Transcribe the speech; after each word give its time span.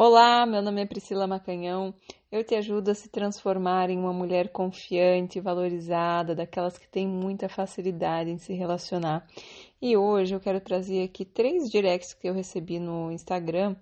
Olá, 0.00 0.46
meu 0.46 0.62
nome 0.62 0.80
é 0.80 0.86
Priscila 0.86 1.26
Macanhão. 1.26 1.92
Eu 2.30 2.44
te 2.44 2.54
ajudo 2.54 2.88
a 2.88 2.94
se 2.94 3.08
transformar 3.08 3.90
em 3.90 3.98
uma 3.98 4.12
mulher 4.12 4.52
confiante, 4.52 5.40
valorizada, 5.40 6.36
daquelas 6.36 6.78
que 6.78 6.86
têm 6.86 7.04
muita 7.04 7.48
facilidade 7.48 8.30
em 8.30 8.38
se 8.38 8.52
relacionar. 8.52 9.26
E 9.82 9.96
hoje 9.96 10.36
eu 10.36 10.38
quero 10.38 10.60
trazer 10.60 11.02
aqui 11.02 11.24
três 11.24 11.68
directs 11.68 12.14
que 12.14 12.28
eu 12.28 12.32
recebi 12.32 12.78
no 12.78 13.10
Instagram 13.10 13.74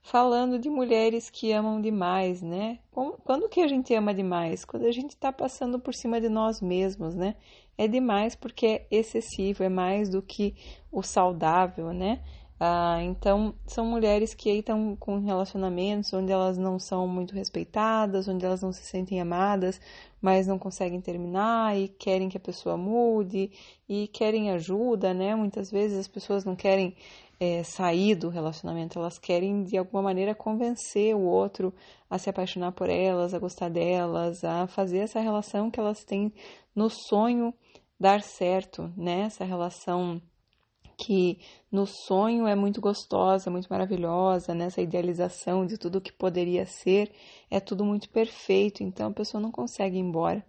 falando 0.00 0.60
de 0.60 0.70
mulheres 0.70 1.28
que 1.28 1.50
amam 1.50 1.80
demais, 1.80 2.40
né? 2.40 2.78
Quando 3.24 3.48
que 3.48 3.60
a 3.60 3.66
gente 3.66 3.92
ama 3.94 4.14
demais? 4.14 4.64
Quando 4.64 4.86
a 4.86 4.92
gente 4.92 5.10
está 5.10 5.32
passando 5.32 5.80
por 5.80 5.92
cima 5.92 6.20
de 6.20 6.28
nós 6.28 6.60
mesmos, 6.60 7.16
né? 7.16 7.34
É 7.76 7.88
demais 7.88 8.36
porque 8.36 8.66
é 8.66 8.86
excessivo, 8.92 9.64
é 9.64 9.68
mais 9.68 10.08
do 10.08 10.22
que 10.22 10.54
o 10.92 11.02
saudável, 11.02 11.92
né? 11.92 12.22
Ah, 12.66 13.02
então, 13.02 13.54
são 13.66 13.84
mulheres 13.84 14.32
que 14.32 14.50
estão 14.50 14.96
com 14.96 15.18
relacionamentos 15.18 16.10
onde 16.14 16.32
elas 16.32 16.56
não 16.56 16.78
são 16.78 17.06
muito 17.06 17.34
respeitadas, 17.34 18.26
onde 18.26 18.46
elas 18.46 18.62
não 18.62 18.72
se 18.72 18.82
sentem 18.84 19.20
amadas, 19.20 19.78
mas 20.18 20.46
não 20.46 20.58
conseguem 20.58 20.98
terminar 20.98 21.76
e 21.78 21.88
querem 21.88 22.26
que 22.30 22.38
a 22.38 22.40
pessoa 22.40 22.78
mude 22.78 23.50
e 23.86 24.08
querem 24.08 24.50
ajuda, 24.50 25.12
né? 25.12 25.34
Muitas 25.34 25.70
vezes 25.70 25.98
as 25.98 26.08
pessoas 26.08 26.42
não 26.46 26.56
querem 26.56 26.96
é, 27.38 27.62
sair 27.64 28.14
do 28.14 28.30
relacionamento, 28.30 28.98
elas 28.98 29.18
querem 29.18 29.62
de 29.64 29.76
alguma 29.76 30.02
maneira 30.02 30.34
convencer 30.34 31.14
o 31.14 31.20
outro 31.20 31.70
a 32.08 32.16
se 32.18 32.30
apaixonar 32.30 32.72
por 32.72 32.88
elas, 32.88 33.34
a 33.34 33.38
gostar 33.38 33.68
delas, 33.68 34.42
a 34.42 34.66
fazer 34.66 35.00
essa 35.00 35.20
relação 35.20 35.70
que 35.70 35.78
elas 35.78 36.02
têm 36.02 36.32
no 36.74 36.88
sonho 36.88 37.52
dar 38.00 38.22
certo, 38.22 38.90
né? 38.96 39.24
Essa 39.26 39.44
relação 39.44 40.18
que 40.96 41.38
no 41.70 41.86
sonho 41.86 42.46
é 42.46 42.54
muito 42.54 42.80
gostosa, 42.80 43.50
muito 43.50 43.66
maravilhosa, 43.68 44.54
nessa 44.54 44.80
né? 44.80 44.84
idealização 44.84 45.66
de 45.66 45.76
tudo 45.76 46.00
que 46.00 46.12
poderia 46.12 46.66
ser, 46.66 47.10
é 47.50 47.60
tudo 47.60 47.84
muito 47.84 48.08
perfeito, 48.08 48.82
então 48.82 49.08
a 49.08 49.12
pessoa 49.12 49.40
não 49.40 49.50
consegue 49.50 49.96
ir 49.96 50.00
embora, 50.00 50.44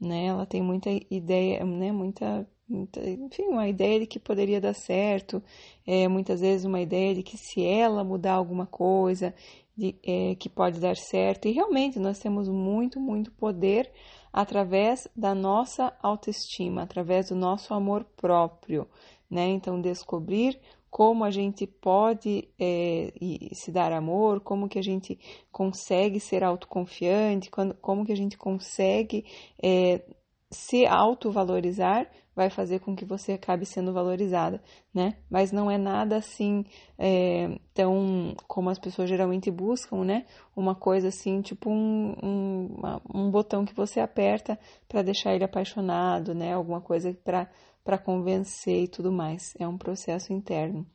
né? 0.00 0.26
Ela 0.26 0.46
tem 0.46 0.62
muita 0.62 0.90
ideia, 1.10 1.64
né? 1.64 1.92
Muita, 1.92 2.48
muita 2.68 3.00
enfim, 3.08 3.44
uma 3.44 3.68
ideia 3.68 4.00
de 4.00 4.06
que 4.06 4.18
poderia 4.18 4.60
dar 4.60 4.74
certo, 4.74 5.42
é, 5.86 6.08
muitas 6.08 6.40
vezes 6.40 6.64
uma 6.64 6.80
ideia 6.80 7.14
de 7.14 7.22
que 7.22 7.36
se 7.36 7.64
ela 7.64 8.02
mudar 8.02 8.34
alguma 8.34 8.66
coisa, 8.66 9.34
de, 9.76 9.96
é, 10.02 10.34
que 10.34 10.48
pode 10.48 10.80
dar 10.80 10.96
certo, 10.96 11.46
e 11.48 11.52
realmente 11.52 11.98
nós 11.98 12.18
temos 12.18 12.48
muito, 12.48 13.00
muito 13.00 13.30
poder 13.32 13.90
através 14.32 15.08
da 15.16 15.34
nossa 15.34 15.92
autoestima, 16.02 16.82
através 16.82 17.28
do 17.28 17.34
nosso 17.34 17.74
amor 17.74 18.04
próprio 18.16 18.86
né? 19.30 19.48
Então, 19.48 19.80
descobrir 19.80 20.58
como 20.90 21.24
a 21.24 21.30
gente 21.30 21.66
pode 21.66 22.48
é, 22.58 23.12
se 23.52 23.70
dar 23.70 23.92
amor, 23.92 24.40
como 24.40 24.68
que 24.68 24.78
a 24.78 24.82
gente 24.82 25.18
consegue 25.52 26.18
ser 26.18 26.42
autoconfiante, 26.42 27.48
quando, 27.50 27.74
como 27.74 28.04
que 28.04 28.12
a 28.12 28.16
gente 28.16 28.36
consegue 28.36 29.24
é, 29.62 30.02
se 30.50 30.84
autovalorizar, 30.84 32.10
vai 32.34 32.50
fazer 32.50 32.80
com 32.80 32.96
que 32.96 33.04
você 33.04 33.32
acabe 33.32 33.64
sendo 33.66 33.92
valorizada, 33.92 34.60
né? 34.92 35.16
Mas 35.28 35.52
não 35.52 35.70
é 35.70 35.76
nada 35.76 36.16
assim 36.16 36.64
é, 36.98 37.58
tão 37.72 38.34
como 38.48 38.70
as 38.70 38.78
pessoas 38.78 39.08
geralmente 39.08 39.50
buscam, 39.50 40.04
né? 40.04 40.24
Uma 40.56 40.74
coisa 40.74 41.08
assim, 41.08 41.40
tipo 41.40 41.70
um, 41.70 42.14
um, 42.22 42.76
um 43.14 43.30
botão 43.30 43.64
que 43.64 43.74
você 43.74 44.00
aperta 44.00 44.58
para 44.88 45.02
deixar 45.02 45.34
ele 45.34 45.44
apaixonado, 45.44 46.34
né? 46.34 46.52
Alguma 46.54 46.80
coisa 46.80 47.12
para 47.24 47.48
para 47.84 47.98
convencer 47.98 48.84
e 48.84 48.88
tudo 48.88 49.10
mais. 49.10 49.54
É 49.58 49.66
um 49.66 49.78
processo 49.78 50.32
interno. 50.32 50.86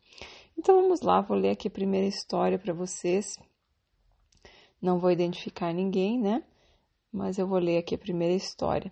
Então 0.58 0.82
vamos 0.82 1.02
lá, 1.02 1.22
vou 1.22 1.38
ler 1.38 1.52
aqui 1.52 1.68
a 1.68 1.72
primeira 1.72 2.08
história 2.08 2.58
para 2.58 2.74
vocês. 2.74 3.38
Não 4.82 5.00
vou 5.00 5.12
identificar 5.12 5.74
ninguém, 5.74 6.20
né? 6.20 6.44
Mas 7.12 7.38
eu 7.38 7.48
vou 7.48 7.60
ler 7.60 7.78
aqui 7.78 7.96
a 7.96 7.98
primeira 7.98 8.34
história. 8.34 8.92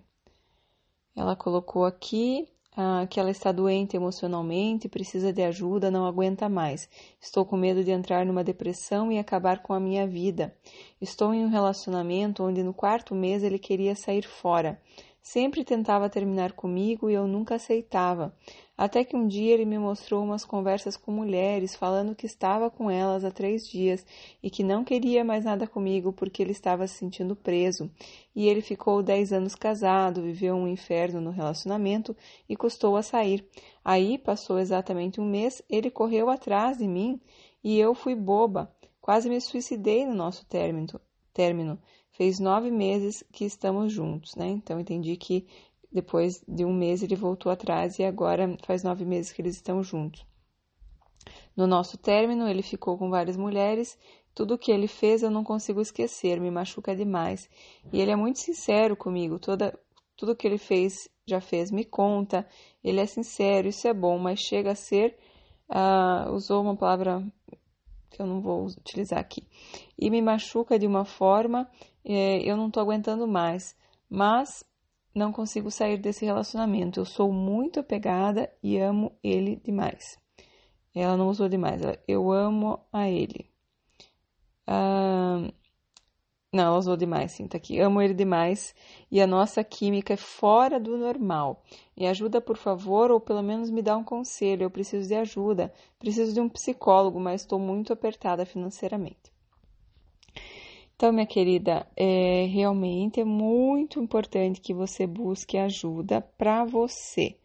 Ela 1.15 1.35
colocou 1.35 1.85
aqui 1.85 2.47
ah, 2.75 3.05
que 3.07 3.19
ela 3.19 3.29
está 3.29 3.51
doente 3.51 3.95
emocionalmente, 3.95 4.89
precisa 4.89 5.31
de 5.31 5.43
ajuda, 5.43 5.91
não 5.91 6.07
aguenta 6.07 6.49
mais. 6.49 6.89
Estou 7.21 7.45
com 7.45 7.55
medo 7.55 7.83
de 7.83 7.91
entrar 7.91 8.25
numa 8.25 8.43
depressão 8.43 9.11
e 9.11 9.19
acabar 9.19 9.61
com 9.61 9.73
a 9.73 9.79
minha 9.79 10.07
vida. 10.07 10.55
Estou 10.99 11.33
em 11.33 11.45
um 11.45 11.49
relacionamento 11.49 12.43
onde 12.43 12.63
no 12.63 12.73
quarto 12.73 13.13
mês 13.13 13.43
ele 13.43 13.59
queria 13.59 13.95
sair 13.95 14.23
fora. 14.23 14.81
Sempre 15.23 15.63
tentava 15.63 16.09
terminar 16.09 16.51
comigo 16.51 17.09
e 17.09 17.13
eu 17.13 17.25
nunca 17.25 17.55
aceitava. 17.55 18.35
Até 18.77 19.05
que 19.05 19.15
um 19.15 19.25
dia 19.25 19.53
ele 19.53 19.63
me 19.63 19.79
mostrou 19.79 20.21
umas 20.21 20.43
conversas 20.43 20.97
com 20.97 21.13
mulheres, 21.13 21.77
falando 21.77 22.13
que 22.13 22.25
estava 22.25 22.69
com 22.69 22.91
elas 22.91 23.23
há 23.23 23.31
três 23.31 23.65
dias 23.65 24.05
e 24.43 24.49
que 24.49 24.65
não 24.65 24.83
queria 24.83 25.23
mais 25.23 25.45
nada 25.45 25.65
comigo 25.65 26.11
porque 26.11 26.43
ele 26.43 26.51
estava 26.51 26.85
se 26.87 26.95
sentindo 26.95 27.37
preso. 27.37 27.89
E 28.35 28.49
ele 28.49 28.59
ficou 28.59 29.01
dez 29.01 29.31
anos 29.31 29.55
casado, 29.55 30.21
viveu 30.21 30.55
um 30.55 30.67
inferno 30.67 31.21
no 31.21 31.31
relacionamento 31.31 32.13
e 32.49 32.57
custou 32.57 32.97
a 32.97 33.01
sair. 33.01 33.47
Aí, 33.83 34.17
passou 34.17 34.59
exatamente 34.59 35.21
um 35.21 35.25
mês, 35.25 35.63
ele 35.69 35.89
correu 35.89 36.29
atrás 36.29 36.79
de 36.79 36.87
mim 36.87 37.21
e 37.63 37.79
eu 37.79 37.95
fui 37.95 38.13
boba. 38.13 38.75
Quase 38.99 39.29
me 39.29 39.39
suicidei 39.39 40.05
no 40.05 40.13
nosso 40.13 40.45
término. 40.47 40.99
término. 41.33 41.79
Fez 42.13 42.39
nove 42.39 42.71
meses 42.71 43.23
que 43.31 43.43
estamos 43.43 43.91
juntos, 43.91 44.35
né? 44.35 44.47
Então 44.47 44.79
entendi 44.79 45.17
que 45.17 45.47
depois 45.91 46.43
de 46.47 46.65
um 46.65 46.73
mês 46.73 47.03
ele 47.03 47.15
voltou 47.15 47.51
atrás 47.51 47.99
e 47.99 48.03
agora 48.03 48.57
faz 48.65 48.83
nove 48.83 49.05
meses 49.05 49.31
que 49.31 49.41
eles 49.41 49.55
estão 49.55 49.83
juntos. 49.83 50.25
No 51.55 51.67
nosso 51.67 51.97
término, 51.97 52.47
ele 52.47 52.61
ficou 52.61 52.97
com 52.97 53.09
várias 53.09 53.37
mulheres. 53.37 53.97
Tudo 54.33 54.55
o 54.55 54.57
que 54.57 54.71
ele 54.71 54.87
fez 54.87 55.21
eu 55.21 55.29
não 55.29 55.43
consigo 55.43 55.81
esquecer, 55.81 56.39
me 56.39 56.49
machuca 56.49 56.95
demais. 56.95 57.49
E 57.91 58.01
ele 58.01 58.11
é 58.11 58.15
muito 58.15 58.39
sincero 58.39 58.95
comigo. 58.95 59.37
Toda, 59.39 59.77
tudo 60.15 60.35
que 60.35 60.47
ele 60.47 60.57
fez, 60.57 61.07
já 61.27 61.39
fez, 61.39 61.71
me 61.71 61.85
conta. 61.85 62.47
Ele 62.83 62.99
é 62.99 63.05
sincero, 63.05 63.67
isso 63.67 63.87
é 63.87 63.93
bom, 63.93 64.17
mas 64.17 64.39
chega 64.39 64.71
a 64.71 64.75
ser. 64.75 65.17
Uh, 65.69 66.31
usou 66.33 66.61
uma 66.61 66.75
palavra 66.75 67.23
que 68.13 68.21
eu 68.21 68.25
não 68.25 68.39
vou 68.39 68.65
utilizar 68.65 69.19
aqui. 69.19 69.43
E 69.99 70.09
me 70.09 70.21
machuca 70.21 70.79
de 70.79 70.87
uma 70.87 71.03
forma 71.03 71.69
é, 72.05 72.39
eu 72.43 72.55
não 72.55 72.67
estou 72.67 72.81
aguentando 72.81 73.27
mais, 73.27 73.75
mas 74.09 74.63
não 75.15 75.31
consigo 75.31 75.71
sair 75.71 75.97
desse 75.97 76.25
relacionamento. 76.25 76.99
Eu 76.99 77.05
sou 77.05 77.31
muito 77.31 77.79
apegada 77.79 78.51
e 78.61 78.77
amo 78.77 79.17
ele 79.23 79.55
demais. 79.57 80.17
Ela 80.95 81.17
não 81.17 81.27
usou 81.29 81.49
demais, 81.49 81.81
ela, 81.81 81.97
eu 82.07 82.31
amo 82.31 82.79
a 82.91 83.09
ele. 83.09 83.49
Ah, 84.67 85.51
não, 86.53 86.65
ela 86.65 86.77
usou 86.77 86.95
demais, 86.95 87.31
sim, 87.31 87.47
tá 87.47 87.57
aqui. 87.57 87.79
Amo 87.79 87.99
ele 87.99 88.13
demais 88.13 88.75
e 89.09 89.19
a 89.19 89.25
nossa 89.25 89.63
química 89.63 90.13
é 90.13 90.17
fora 90.17 90.79
do 90.79 90.95
normal. 90.95 91.63
Me 91.97 92.05
ajuda, 92.05 92.39
por 92.39 92.57
favor, 92.57 93.09
ou 93.09 93.19
pelo 93.19 93.41
menos 93.41 93.71
me 93.71 93.81
dá 93.81 93.97
um 93.97 94.03
conselho. 94.03 94.63
Eu 94.63 94.69
preciso 94.69 95.07
de 95.07 95.15
ajuda. 95.15 95.73
Preciso 95.97 96.31
de 96.31 96.39
um 96.39 96.47
psicólogo, 96.47 97.19
mas 97.19 97.41
estou 97.41 97.57
muito 97.57 97.91
apertada 97.91 98.45
financeiramente. 98.45 99.33
Então, 100.95 101.11
minha 101.11 101.25
querida, 101.25 101.87
é, 101.97 102.45
realmente 102.45 103.19
é 103.19 103.25
muito 103.25 103.99
importante 103.99 104.61
que 104.61 104.75
você 104.75 105.07
busque 105.07 105.57
ajuda 105.57 106.21
para 106.37 106.63
você, 106.63 107.35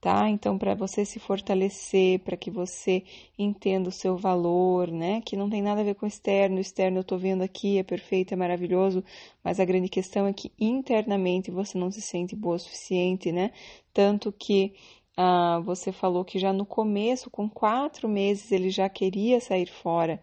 tá? 0.00 0.28
Então, 0.28 0.56
para 0.56 0.74
você 0.74 1.04
se 1.04 1.18
fortalecer, 1.18 2.20
para 2.20 2.36
que 2.36 2.50
você 2.50 3.04
entenda 3.38 3.88
o 3.88 3.92
seu 3.92 4.16
valor, 4.16 4.90
né? 4.90 5.20
Que 5.20 5.36
não 5.36 5.50
tem 5.50 5.62
nada 5.62 5.82
a 5.82 5.84
ver 5.84 5.94
com 5.94 6.06
o 6.06 6.08
externo. 6.08 6.56
O 6.56 6.60
externo 6.60 6.98
eu 7.00 7.04
tô 7.04 7.18
vendo 7.18 7.42
aqui, 7.42 7.78
é 7.78 7.82
perfeito, 7.82 8.32
é 8.32 8.36
maravilhoso, 8.36 9.04
mas 9.44 9.60
a 9.60 9.64
grande 9.64 9.88
questão 9.88 10.26
é 10.26 10.32
que 10.32 10.50
internamente 10.58 11.50
você 11.50 11.76
não 11.76 11.90
se 11.90 12.00
sente 12.00 12.34
boa 12.34 12.56
o 12.56 12.58
suficiente, 12.58 13.30
né? 13.30 13.52
Tanto 13.92 14.32
que 14.32 14.72
ah, 15.16 15.60
você 15.64 15.92
falou 15.92 16.24
que 16.24 16.38
já 16.38 16.52
no 16.52 16.64
começo, 16.64 17.30
com 17.30 17.48
quatro 17.48 18.08
meses, 18.08 18.50
ele 18.52 18.70
já 18.70 18.88
queria 18.88 19.40
sair 19.40 19.66
fora 19.66 20.20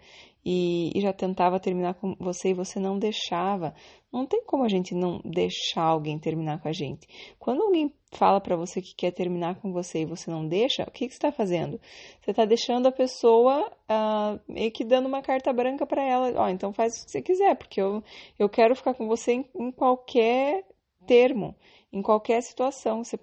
e, 0.50 0.92
e 0.96 1.02
já 1.02 1.12
tentava 1.12 1.60
terminar 1.60 1.96
com 1.96 2.16
você 2.18 2.52
e 2.52 2.54
você 2.54 2.80
não 2.80 2.98
deixava. 2.98 3.76
Não 4.10 4.26
tem 4.26 4.42
como 4.46 4.64
a 4.64 4.70
gente 4.70 4.96
não 4.96 5.20
deixar 5.26 5.84
alguém 5.84 6.18
terminar 6.18 6.62
com 6.62 6.70
a 6.70 6.72
gente. 6.72 7.06
Quando 7.38 7.64
alguém 7.64 7.92
fala 8.14 8.40
para 8.40 8.56
você 8.56 8.82
que 8.82 8.96
quer 8.96 9.12
terminar 9.12 9.60
com 9.60 9.74
você 9.74 10.04
e 10.04 10.06
você 10.06 10.32
não 10.32 10.48
deixa, 10.48 10.84
o 10.84 10.92
que, 10.92 11.06
que 11.06 11.12
você 11.12 11.18
está 11.18 11.34
fazendo? 11.34 11.82
Você 12.22 12.32
está 12.32 12.46
deixando 12.46 12.88
a 12.88 12.94
pessoa 12.94 13.70
uh, 13.92 14.40
meio 14.48 14.72
que 14.72 14.86
dando 14.86 15.08
uma 15.08 15.22
carta 15.22 15.52
branca 15.52 15.86
para 15.86 16.02
ela. 16.02 16.32
Ó, 16.38 16.46
oh, 16.46 16.48
então 16.48 16.72
faz 16.72 16.94
o 16.94 17.06
que 17.06 17.12
você 17.12 17.22
quiser, 17.22 17.54
porque 17.58 17.82
eu, 17.82 18.02
eu 18.40 18.48
quero 18.48 18.74
ficar 18.74 18.94
com 18.94 19.06
você 19.06 19.34
em, 19.34 19.46
em 19.54 19.70
qualquer 19.70 20.64
termo, 21.06 21.54
em 21.92 22.02
qualquer 22.02 22.42
situação. 22.42 23.04
Você 23.04 23.20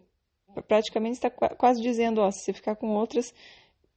praticamente 0.69 1.15
está 1.15 1.31
quase 1.31 1.81
dizendo, 1.81 2.21
ó, 2.21 2.31
se 2.31 2.41
você 2.41 2.53
ficar 2.53 2.77
com 2.77 2.89
outras, 2.89 3.33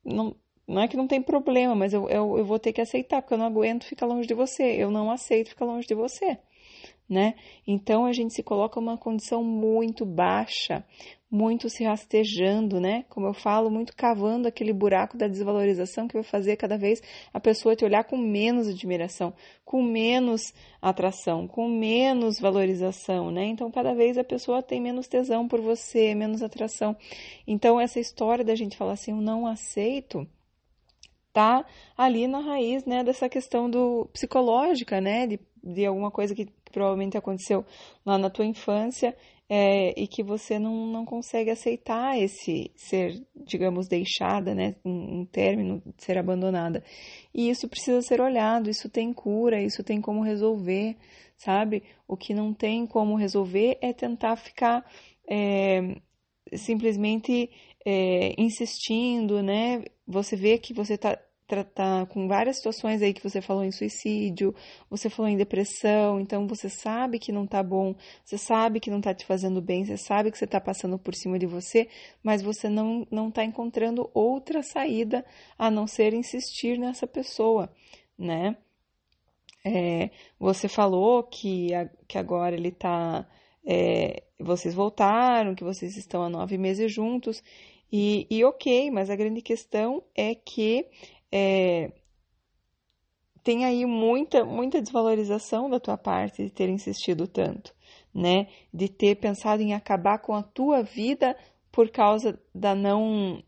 não, 0.01 0.33
não 0.67 0.81
é 0.81 0.87
que 0.87 0.97
não 0.97 1.07
tem 1.07 1.21
problema, 1.21 1.75
mas 1.75 1.93
eu, 1.93 2.09
eu, 2.09 2.37
eu 2.37 2.45
vou 2.45 2.59
ter 2.59 2.73
que 2.73 2.81
aceitar, 2.81 3.21
porque 3.21 3.33
eu 3.33 3.37
não 3.37 3.45
aguento 3.45 3.85
ficar 3.85 4.05
longe 4.05 4.27
de 4.27 4.33
você. 4.33 4.63
Eu 4.63 4.91
não 4.91 5.09
aceito 5.11 5.49
ficar 5.49 5.65
longe 5.65 5.87
de 5.87 5.95
você. 5.95 6.37
né? 7.09 7.35
Então 7.65 8.05
a 8.05 8.11
gente 8.11 8.33
se 8.33 8.43
coloca 8.43 8.79
numa 8.81 8.97
condição 8.97 9.43
muito 9.43 10.05
baixa, 10.05 10.83
muito 11.31 11.69
se 11.69 11.83
rastejando, 11.83 12.79
né? 12.79 13.05
Como 13.09 13.27
eu 13.27 13.33
falo, 13.33 13.69
muito 13.69 13.95
cavando 13.95 14.47
aquele 14.47 14.73
buraco 14.73 15.17
da 15.17 15.27
desvalorização 15.27 16.07
que 16.07 16.13
vai 16.15 16.23
fazer 16.23 16.55
cada 16.57 16.77
vez 16.77 17.01
a 17.33 17.39
pessoa 17.39 17.75
te 17.75 17.85
olhar 17.85 18.03
com 18.03 18.17
menos 18.17 18.67
admiração, 18.67 19.33
com 19.65 19.81
menos 19.81 20.53
atração, 20.81 21.47
com 21.47 21.67
menos 21.67 22.39
valorização, 22.39 23.31
né? 23.31 23.45
Então 23.45 23.71
cada 23.71 23.93
vez 23.93 24.17
a 24.17 24.23
pessoa 24.23 24.61
tem 24.63 24.81
menos 24.81 25.07
tesão 25.07 25.47
por 25.47 25.61
você, 25.61 26.13
menos 26.15 26.41
atração. 26.43 26.95
Então 27.45 27.79
essa 27.79 27.99
história 27.99 28.43
da 28.43 28.55
gente 28.55 28.77
falar 28.77 28.93
assim, 28.93 29.11
eu 29.11 29.21
não 29.21 29.47
aceito, 29.47 30.27
tá 31.33 31.65
ali 31.95 32.27
na 32.27 32.39
raiz, 32.39 32.85
né, 32.85 33.03
dessa 33.03 33.29
questão 33.29 33.69
do 33.69 34.09
psicológica, 34.11 34.99
né, 34.99 35.27
de, 35.27 35.39
de 35.63 35.85
alguma 35.85 36.11
coisa 36.11 36.33
que 36.33 36.47
provavelmente 36.71 37.17
aconteceu 37.17 37.65
lá 38.05 38.17
na 38.17 38.29
tua 38.29 38.45
infância 38.45 39.15
é, 39.49 39.93
e 39.99 40.07
que 40.07 40.21
você 40.21 40.59
não, 40.59 40.87
não 40.87 41.05
consegue 41.05 41.49
aceitar 41.49 42.19
esse 42.19 42.71
ser, 42.75 43.23
digamos, 43.35 43.87
deixada, 43.87 44.53
né, 44.53 44.75
um, 44.83 45.21
um 45.21 45.25
término, 45.25 45.81
ser 45.97 46.17
abandonada. 46.17 46.83
E 47.33 47.49
isso 47.49 47.67
precisa 47.67 48.01
ser 48.01 48.19
olhado, 48.19 48.69
isso 48.69 48.89
tem 48.89 49.13
cura, 49.13 49.61
isso 49.61 49.83
tem 49.83 50.01
como 50.01 50.21
resolver, 50.21 50.97
sabe? 51.37 51.83
O 52.07 52.17
que 52.17 52.33
não 52.33 52.53
tem 52.53 52.85
como 52.85 53.15
resolver 53.15 53.77
é 53.81 53.93
tentar 53.93 54.35
ficar 54.35 54.85
é, 55.29 55.95
simplesmente 56.53 57.49
é, 57.89 58.35
insistindo, 58.37 59.41
né? 59.41 59.85
Você 60.05 60.35
vê 60.35 60.57
que 60.57 60.73
você 60.73 60.95
está 60.95 61.17
tratar 61.47 62.05
com 62.07 62.27
várias 62.27 62.57
situações 62.57 63.01
aí 63.01 63.13
que 63.13 63.23
você 63.23 63.39
falou 63.41 63.63
em 63.63 63.71
suicídio, 63.71 64.53
você 64.89 65.09
falou 65.09 65.31
em 65.31 65.37
depressão, 65.37 66.19
então 66.19 66.45
você 66.45 66.67
sabe 66.69 67.17
que 67.19 67.31
não 67.31 67.47
tá 67.47 67.63
bom, 67.63 67.95
você 68.25 68.37
sabe 68.37 68.81
que 68.81 68.91
não 68.91 68.99
tá 68.99 69.13
te 69.13 69.25
fazendo 69.25 69.61
bem, 69.61 69.85
você 69.85 69.95
sabe 69.95 70.29
que 70.29 70.37
você 70.37 70.45
tá 70.45 70.59
passando 70.59 70.99
por 70.99 71.15
cima 71.15 71.39
de 71.39 71.45
você, 71.45 71.87
mas 72.21 72.41
você 72.41 72.67
não 72.67 73.07
não 73.09 73.31
tá 73.31 73.45
encontrando 73.45 74.11
outra 74.13 74.61
saída 74.61 75.25
a 75.57 75.71
não 75.71 75.87
ser 75.87 76.13
insistir 76.13 76.77
nessa 76.77 77.07
pessoa, 77.07 77.71
né? 78.17 78.57
É, 79.65 80.09
você 80.37 80.67
falou 80.67 81.23
que, 81.23 81.73
a, 81.73 81.89
que 82.05 82.17
agora 82.17 82.55
ele 82.55 82.71
tá 82.71 83.25
é, 83.65 84.23
vocês 84.39 84.73
voltaram, 84.73 85.55
que 85.55 85.63
vocês 85.63 85.97
estão 85.97 86.23
há 86.23 86.29
nove 86.29 86.57
meses 86.57 86.91
juntos, 86.91 87.43
e, 87.91 88.27
e 88.29 88.43
ok, 88.43 88.91
mas 88.91 89.09
a 89.09 89.15
grande 89.15 89.41
questão 89.41 90.03
é 90.15 90.35
que 90.35 90.85
é, 91.31 91.91
tem 93.43 93.63
aí 93.63 93.85
muita, 93.85 94.43
muita 94.43 94.81
desvalorização 94.81 95.69
da 95.69 95.79
tua 95.79 95.97
parte 95.97 96.43
de 96.43 96.49
ter 96.49 96.67
insistido 96.67 97.27
tanto, 97.27 97.73
né? 98.13 98.47
De 98.73 98.89
ter 98.89 99.15
pensado 99.15 99.61
em 99.61 99.73
acabar 99.73 100.19
com 100.19 100.33
a 100.35 100.43
tua 100.43 100.83
vida 100.83 101.33
por 101.71 101.89
causa 101.89 102.37
da 102.53 102.75
não 102.75 103.41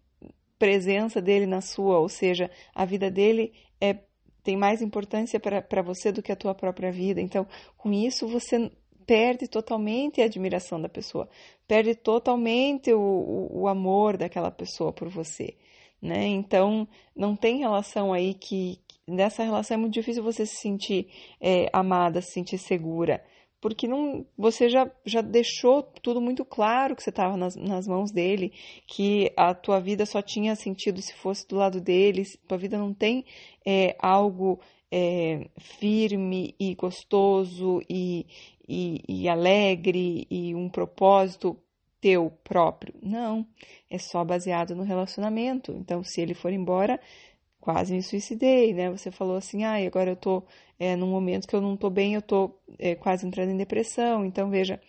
presença 0.58 1.22
dele 1.22 1.46
na 1.46 1.62
sua, 1.62 2.00
ou 2.00 2.08
seja, 2.08 2.50
a 2.74 2.86
vida 2.86 3.12
dele 3.12 3.54
é, 3.82 3.98
tem 4.44 4.56
mais 4.56 4.82
importância 4.82 5.40
para 5.40 5.82
você 5.82 6.12
do 6.12 6.22
que 6.22 6.32
a 6.32 6.36
tua 6.36 6.56
própria 6.56 6.92
vida. 6.92 7.20
Então, 7.20 7.46
com 7.78 7.92
isso, 7.92 8.28
você 8.28 8.72
perde 9.10 9.48
totalmente 9.48 10.22
a 10.22 10.26
admiração 10.26 10.80
da 10.80 10.88
pessoa, 10.88 11.28
perde 11.68 11.96
totalmente 11.96 12.94
o, 12.94 13.00
o, 13.00 13.62
o 13.62 13.68
amor 13.68 14.18
daquela 14.18 14.52
pessoa 14.52 14.94
por 14.94 15.10
você 15.10 15.56
né? 16.02 16.28
Então, 16.28 16.88
não 17.16 17.36
tem 17.36 17.60
relação 17.60 18.14
aí 18.14 18.34
que. 18.34 18.80
Nessa 19.08 19.44
relação 19.44 19.74
é 19.74 19.78
muito 19.80 19.96
difícil 19.96 20.22
você 20.22 20.46
se 20.46 20.58
sentir 20.58 21.08
é, 21.42 21.68
amada, 21.74 22.22
se 22.22 22.32
sentir 22.32 22.60
segura, 22.60 23.26
porque 23.60 23.88
não, 23.88 24.24
você 24.38 24.70
já, 24.70 24.88
já 25.04 25.20
deixou 25.20 25.82
tudo 25.82 26.22
muito 26.22 26.46
claro 26.46 26.96
que 26.96 27.02
você 27.02 27.10
estava 27.10 27.36
nas, 27.36 27.56
nas 27.56 27.88
mãos 27.88 28.12
dele, 28.12 28.54
que 28.86 29.34
a 29.36 29.56
tua 29.56 29.80
vida 29.80 30.06
só 30.06 30.22
tinha 30.22 30.56
sentido 30.56 31.02
se 31.02 31.16
fosse 31.16 31.48
do 31.48 31.56
lado 31.56 31.82
dele, 31.82 32.22
tua 32.48 32.60
vida 32.60 32.78
não 32.78 32.94
tem 32.94 33.26
é, 33.66 33.96
algo 33.98 34.60
é, 34.92 35.50
firme 35.58 36.56
e 36.60 36.76
gostoso 36.76 37.82
e, 37.90 38.26
e, 38.68 39.04
e 39.08 39.30
alegre 39.30 40.28
e 40.30 40.56
um 40.56 40.70
propósito 40.70 41.58
teu 42.02 42.32
próprio. 42.44 42.94
Não, 43.02 43.46
é 43.90 43.98
só 43.98 44.24
baseado 44.24 44.76
no 44.76 44.84
relacionamento. 44.84 45.72
Então, 45.74 46.04
se 46.04 46.22
ele 46.22 46.34
for 46.34 46.52
embora, 46.52 47.00
quase 47.60 47.94
me 47.94 48.02
suicidei, 48.02 48.74
né? 48.74 48.90
Você 48.90 49.12
falou 49.12 49.36
assim, 49.36 49.64
ah, 49.64 49.76
agora 49.86 50.12
eu 50.12 50.16
tô 50.16 50.44
é, 50.80 50.96
num 50.96 51.08
momento 51.10 51.48
que 51.48 51.56
eu 51.56 51.62
não 51.62 51.76
tô 51.76 51.90
bem, 51.90 52.16
eu 52.16 52.22
tô 52.22 52.56
é, 52.78 52.96
quase 52.96 53.28
entrando 53.28 53.52
em 53.52 53.58
depressão. 53.58 54.26
Então, 54.26 54.50
veja, 54.50 54.82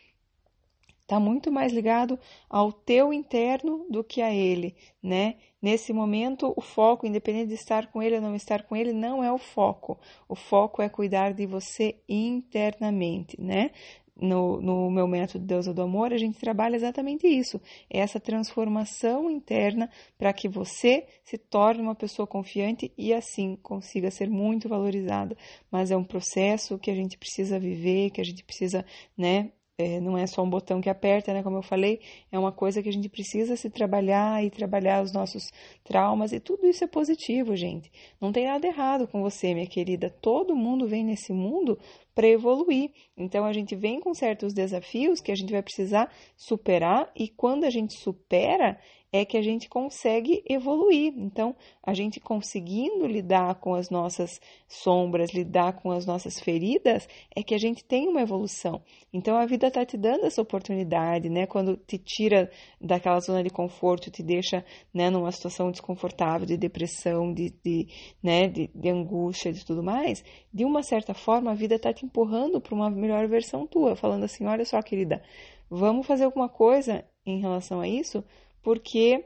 tá 1.06 1.18
muito 1.18 1.50
mais 1.50 1.72
ligado 1.72 2.18
ao 2.48 2.72
teu 2.72 3.12
interno 3.12 3.86
do 3.90 4.04
que 4.04 4.22
a 4.22 4.32
ele, 4.32 4.76
né? 5.02 5.36
Nesse 5.62 5.92
momento, 5.92 6.52
o 6.56 6.60
foco, 6.60 7.06
independente 7.06 7.48
de 7.48 7.54
estar 7.54 7.88
com 7.88 8.02
ele 8.02 8.16
ou 8.16 8.22
não 8.22 8.34
estar 8.34 8.62
com 8.62 8.74
ele, 8.74 8.92
não 8.92 9.22
é 9.22 9.32
o 9.32 9.38
foco. 9.38 9.98
O 10.28 10.34
foco 10.34 10.80
é 10.80 10.88
cuidar 10.88 11.32
de 11.32 11.46
você 11.46 11.96
internamente, 12.08 13.40
né? 13.40 13.70
no, 14.20 14.60
no 14.60 14.90
meu 14.90 15.06
método 15.08 15.44
Deusa 15.44 15.72
do 15.72 15.82
Amor, 15.82 16.12
a 16.12 16.18
gente 16.18 16.38
trabalha 16.38 16.76
exatamente 16.76 17.26
isso, 17.26 17.60
é 17.88 18.00
essa 18.00 18.20
transformação 18.20 19.30
interna 19.30 19.90
para 20.18 20.32
que 20.32 20.48
você 20.48 21.06
se 21.24 21.38
torne 21.38 21.80
uma 21.80 21.94
pessoa 21.94 22.26
confiante 22.26 22.92
e 22.96 23.12
assim 23.14 23.56
consiga 23.56 24.10
ser 24.10 24.28
muito 24.28 24.68
valorizada. 24.68 25.36
Mas 25.70 25.90
é 25.90 25.96
um 25.96 26.04
processo 26.04 26.78
que 26.78 26.90
a 26.90 26.94
gente 26.94 27.16
precisa 27.16 27.58
viver, 27.58 28.10
que 28.10 28.20
a 28.20 28.24
gente 28.24 28.44
precisa, 28.44 28.84
né, 29.16 29.52
é, 29.80 30.00
não 30.00 30.16
é 30.16 30.26
só 30.26 30.42
um 30.42 30.50
botão 30.50 30.80
que 30.80 30.88
aperta, 30.88 31.32
né? 31.32 31.42
Como 31.42 31.56
eu 31.56 31.62
falei, 31.62 32.00
é 32.30 32.38
uma 32.38 32.52
coisa 32.52 32.82
que 32.82 32.88
a 32.88 32.92
gente 32.92 33.08
precisa 33.08 33.56
se 33.56 33.70
trabalhar 33.70 34.44
e 34.44 34.50
trabalhar 34.50 35.02
os 35.02 35.12
nossos 35.12 35.50
traumas, 35.82 36.32
e 36.32 36.40
tudo 36.40 36.66
isso 36.66 36.84
é 36.84 36.86
positivo, 36.86 37.56
gente. 37.56 37.90
Não 38.20 38.32
tem 38.32 38.46
nada 38.46 38.66
errado 38.66 39.08
com 39.08 39.22
você, 39.22 39.54
minha 39.54 39.66
querida. 39.66 40.10
Todo 40.20 40.54
mundo 40.54 40.86
vem 40.86 41.04
nesse 41.04 41.32
mundo 41.32 41.78
para 42.14 42.28
evoluir. 42.28 42.90
Então 43.16 43.44
a 43.44 43.52
gente 43.52 43.74
vem 43.74 44.00
com 44.00 44.12
certos 44.12 44.52
desafios 44.52 45.20
que 45.20 45.32
a 45.32 45.34
gente 45.34 45.52
vai 45.52 45.62
precisar 45.62 46.12
superar, 46.36 47.10
e 47.16 47.28
quando 47.28 47.64
a 47.64 47.70
gente 47.70 47.98
supera, 47.98 48.78
é 49.12 49.24
que 49.24 49.36
a 49.36 49.42
gente 49.42 49.68
consegue 49.68 50.42
evoluir. 50.48 51.12
Então, 51.16 51.54
a 51.82 51.92
gente 51.92 52.20
conseguindo 52.20 53.06
lidar 53.06 53.56
com 53.56 53.74
as 53.74 53.90
nossas 53.90 54.40
sombras, 54.68 55.32
lidar 55.34 55.80
com 55.80 55.90
as 55.90 56.06
nossas 56.06 56.38
feridas, 56.38 57.08
é 57.34 57.42
que 57.42 57.54
a 57.54 57.58
gente 57.58 57.84
tem 57.84 58.08
uma 58.08 58.20
evolução. 58.20 58.82
Então, 59.12 59.36
a 59.36 59.46
vida 59.46 59.66
está 59.66 59.84
te 59.84 59.96
dando 59.96 60.26
essa 60.26 60.40
oportunidade, 60.40 61.28
né? 61.28 61.46
Quando 61.46 61.76
te 61.76 61.98
tira 61.98 62.50
daquela 62.80 63.18
zona 63.20 63.42
de 63.42 63.50
conforto, 63.50 64.10
te 64.10 64.22
deixa 64.22 64.64
né, 64.94 65.10
numa 65.10 65.32
situação 65.32 65.70
desconfortável, 65.70 66.46
de 66.46 66.56
depressão, 66.56 67.32
de, 67.32 67.50
de, 67.64 67.88
né, 68.22 68.46
de, 68.48 68.70
de 68.74 68.88
angústia, 68.88 69.52
de 69.52 69.64
tudo 69.64 69.82
mais, 69.82 70.24
de 70.52 70.64
uma 70.64 70.82
certa 70.82 71.14
forma, 71.14 71.50
a 71.50 71.54
vida 71.54 71.74
está 71.74 71.92
te 71.92 72.04
empurrando 72.04 72.60
para 72.60 72.74
uma 72.74 72.90
melhor 72.90 73.26
versão 73.28 73.66
tua, 73.66 73.96
falando 73.96 74.24
assim: 74.24 74.46
olha 74.46 74.64
só, 74.64 74.80
querida, 74.82 75.22
vamos 75.68 76.06
fazer 76.06 76.24
alguma 76.24 76.48
coisa 76.48 77.04
em 77.26 77.40
relação 77.40 77.80
a 77.80 77.88
isso 77.88 78.24
porque 78.62 79.24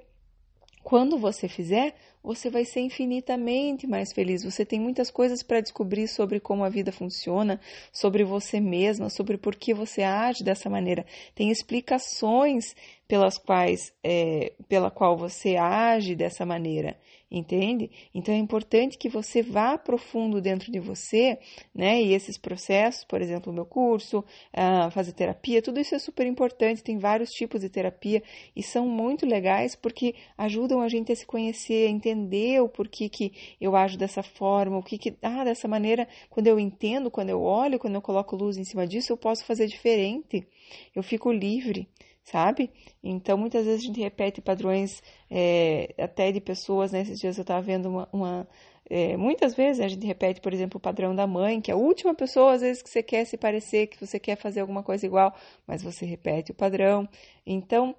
quando 0.82 1.18
você 1.18 1.48
fizer, 1.48 1.94
você 2.22 2.48
vai 2.48 2.64
ser 2.64 2.80
infinitamente 2.80 3.86
mais 3.86 4.12
feliz. 4.12 4.44
Você 4.44 4.64
tem 4.64 4.80
muitas 4.80 5.10
coisas 5.10 5.42
para 5.42 5.60
descobrir 5.60 6.08
sobre 6.08 6.40
como 6.40 6.64
a 6.64 6.68
vida 6.68 6.90
funciona, 6.90 7.60
sobre 7.92 8.24
você 8.24 8.60
mesma, 8.60 9.10
sobre 9.10 9.36
por 9.36 9.54
que 9.56 9.74
você 9.74 10.02
age 10.02 10.42
dessa 10.42 10.70
maneira. 10.70 11.04
Tem 11.34 11.50
explicações 11.50 12.74
pelas 13.06 13.36
quais, 13.36 13.92
é, 14.02 14.52
pela 14.68 14.90
qual 14.90 15.16
você 15.16 15.56
age 15.56 16.14
dessa 16.14 16.46
maneira 16.46 16.96
entende? 17.38 17.90
Então 18.14 18.32
é 18.32 18.38
importante 18.38 18.96
que 18.96 19.08
você 19.08 19.42
vá 19.42 19.76
profundo 19.76 20.40
dentro 20.40 20.70
de 20.70 20.78
você, 20.78 21.38
né? 21.74 22.00
E 22.00 22.14
esses 22.14 22.38
processos, 22.38 23.04
por 23.04 23.20
exemplo, 23.20 23.52
o 23.52 23.54
meu 23.54 23.66
curso, 23.66 24.20
uh, 24.20 24.90
fazer 24.92 25.12
terapia, 25.12 25.60
tudo 25.60 25.80
isso 25.80 25.94
é 25.94 25.98
super 25.98 26.26
importante. 26.26 26.82
Tem 26.82 26.98
vários 26.98 27.30
tipos 27.30 27.60
de 27.60 27.68
terapia 27.68 28.22
e 28.54 28.62
são 28.62 28.86
muito 28.86 29.26
legais 29.26 29.74
porque 29.74 30.14
ajudam 30.38 30.80
a 30.80 30.88
gente 30.88 31.10
a 31.10 31.16
se 31.16 31.26
conhecer, 31.26 31.88
a 31.88 31.90
entender 31.90 32.62
o 32.62 32.68
porquê 32.68 33.08
que 33.08 33.32
eu 33.60 33.74
ajo 33.74 33.98
dessa 33.98 34.22
forma, 34.22 34.78
o 34.78 34.82
que 34.82 34.96
que, 34.96 35.16
ah, 35.20 35.44
dessa 35.44 35.66
maneira, 35.66 36.06
quando 36.30 36.46
eu 36.46 36.58
entendo, 36.58 37.10
quando 37.10 37.30
eu 37.30 37.42
olho, 37.42 37.78
quando 37.78 37.96
eu 37.96 38.02
coloco 38.02 38.36
luz 38.36 38.56
em 38.56 38.64
cima 38.64 38.86
disso, 38.86 39.12
eu 39.12 39.16
posso 39.16 39.44
fazer 39.44 39.66
diferente. 39.66 40.46
Eu 40.94 41.02
fico 41.02 41.32
livre 41.32 41.88
sabe? 42.24 42.70
Então, 43.02 43.36
muitas 43.38 43.66
vezes 43.66 43.82
a 43.82 43.86
gente 43.86 44.00
repete 44.00 44.40
padrões 44.40 45.02
é, 45.30 45.94
até 45.98 46.32
de 46.32 46.40
pessoas, 46.40 46.92
né? 46.92 47.02
Esses 47.02 47.20
dias 47.20 47.36
eu 47.36 47.42
estava 47.42 47.60
vendo 47.62 47.88
uma. 47.88 48.08
uma 48.12 48.48
é, 48.90 49.16
muitas 49.16 49.54
vezes 49.54 49.80
a 49.84 49.88
gente 49.88 50.06
repete, 50.06 50.40
por 50.40 50.52
exemplo, 50.52 50.78
o 50.78 50.80
padrão 50.80 51.14
da 51.14 51.26
mãe, 51.26 51.60
que 51.60 51.70
é 51.70 51.74
a 51.74 51.76
última 51.76 52.14
pessoa, 52.14 52.54
às 52.54 52.60
vezes, 52.62 52.82
que 52.82 52.90
você 52.90 53.02
quer 53.02 53.24
se 53.26 53.36
parecer, 53.36 53.86
que 53.86 54.04
você 54.04 54.18
quer 54.18 54.36
fazer 54.36 54.60
alguma 54.60 54.82
coisa 54.82 55.06
igual, 55.06 55.34
mas 55.66 55.82
você 55.82 56.04
repete 56.06 56.52
o 56.52 56.54
padrão. 56.54 57.08
Então, 57.46 57.94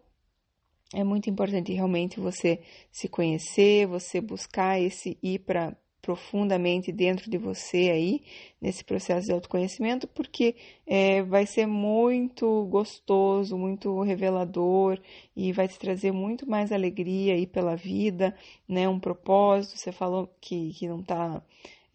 é 0.94 1.04
muito 1.04 1.30
importante 1.30 1.74
realmente 1.74 2.20
você 2.20 2.62
se 2.92 3.08
conhecer, 3.08 3.88
você 3.88 4.22
buscar 4.22 4.80
esse 4.80 5.18
ir 5.22 5.40
para 5.40 5.76
profundamente 6.06 6.92
dentro 6.92 7.32
de 7.32 7.36
você 7.36 7.90
aí, 7.92 8.22
nesse 8.62 8.84
processo 8.84 9.26
de 9.26 9.34
autoconhecimento, 9.34 10.08
porque 10.08 10.56
é, 10.86 11.24
vai 11.24 11.48
ser 11.48 11.66
muito 11.66 12.66
gostoso, 12.66 13.58
muito 13.58 14.00
revelador 14.04 15.00
e 15.36 15.52
vai 15.52 15.68
te 15.68 15.80
trazer 15.80 16.12
muito 16.12 16.48
mais 16.48 16.72
alegria 16.72 17.34
aí 17.34 17.48
pela 17.48 17.76
vida, 17.76 18.36
né? 18.68 18.88
Um 18.88 19.00
propósito, 19.00 19.80
você 19.80 19.92
falou 19.92 20.30
que, 20.40 20.74
que 20.74 20.88
não 20.88 21.02
tá. 21.02 21.42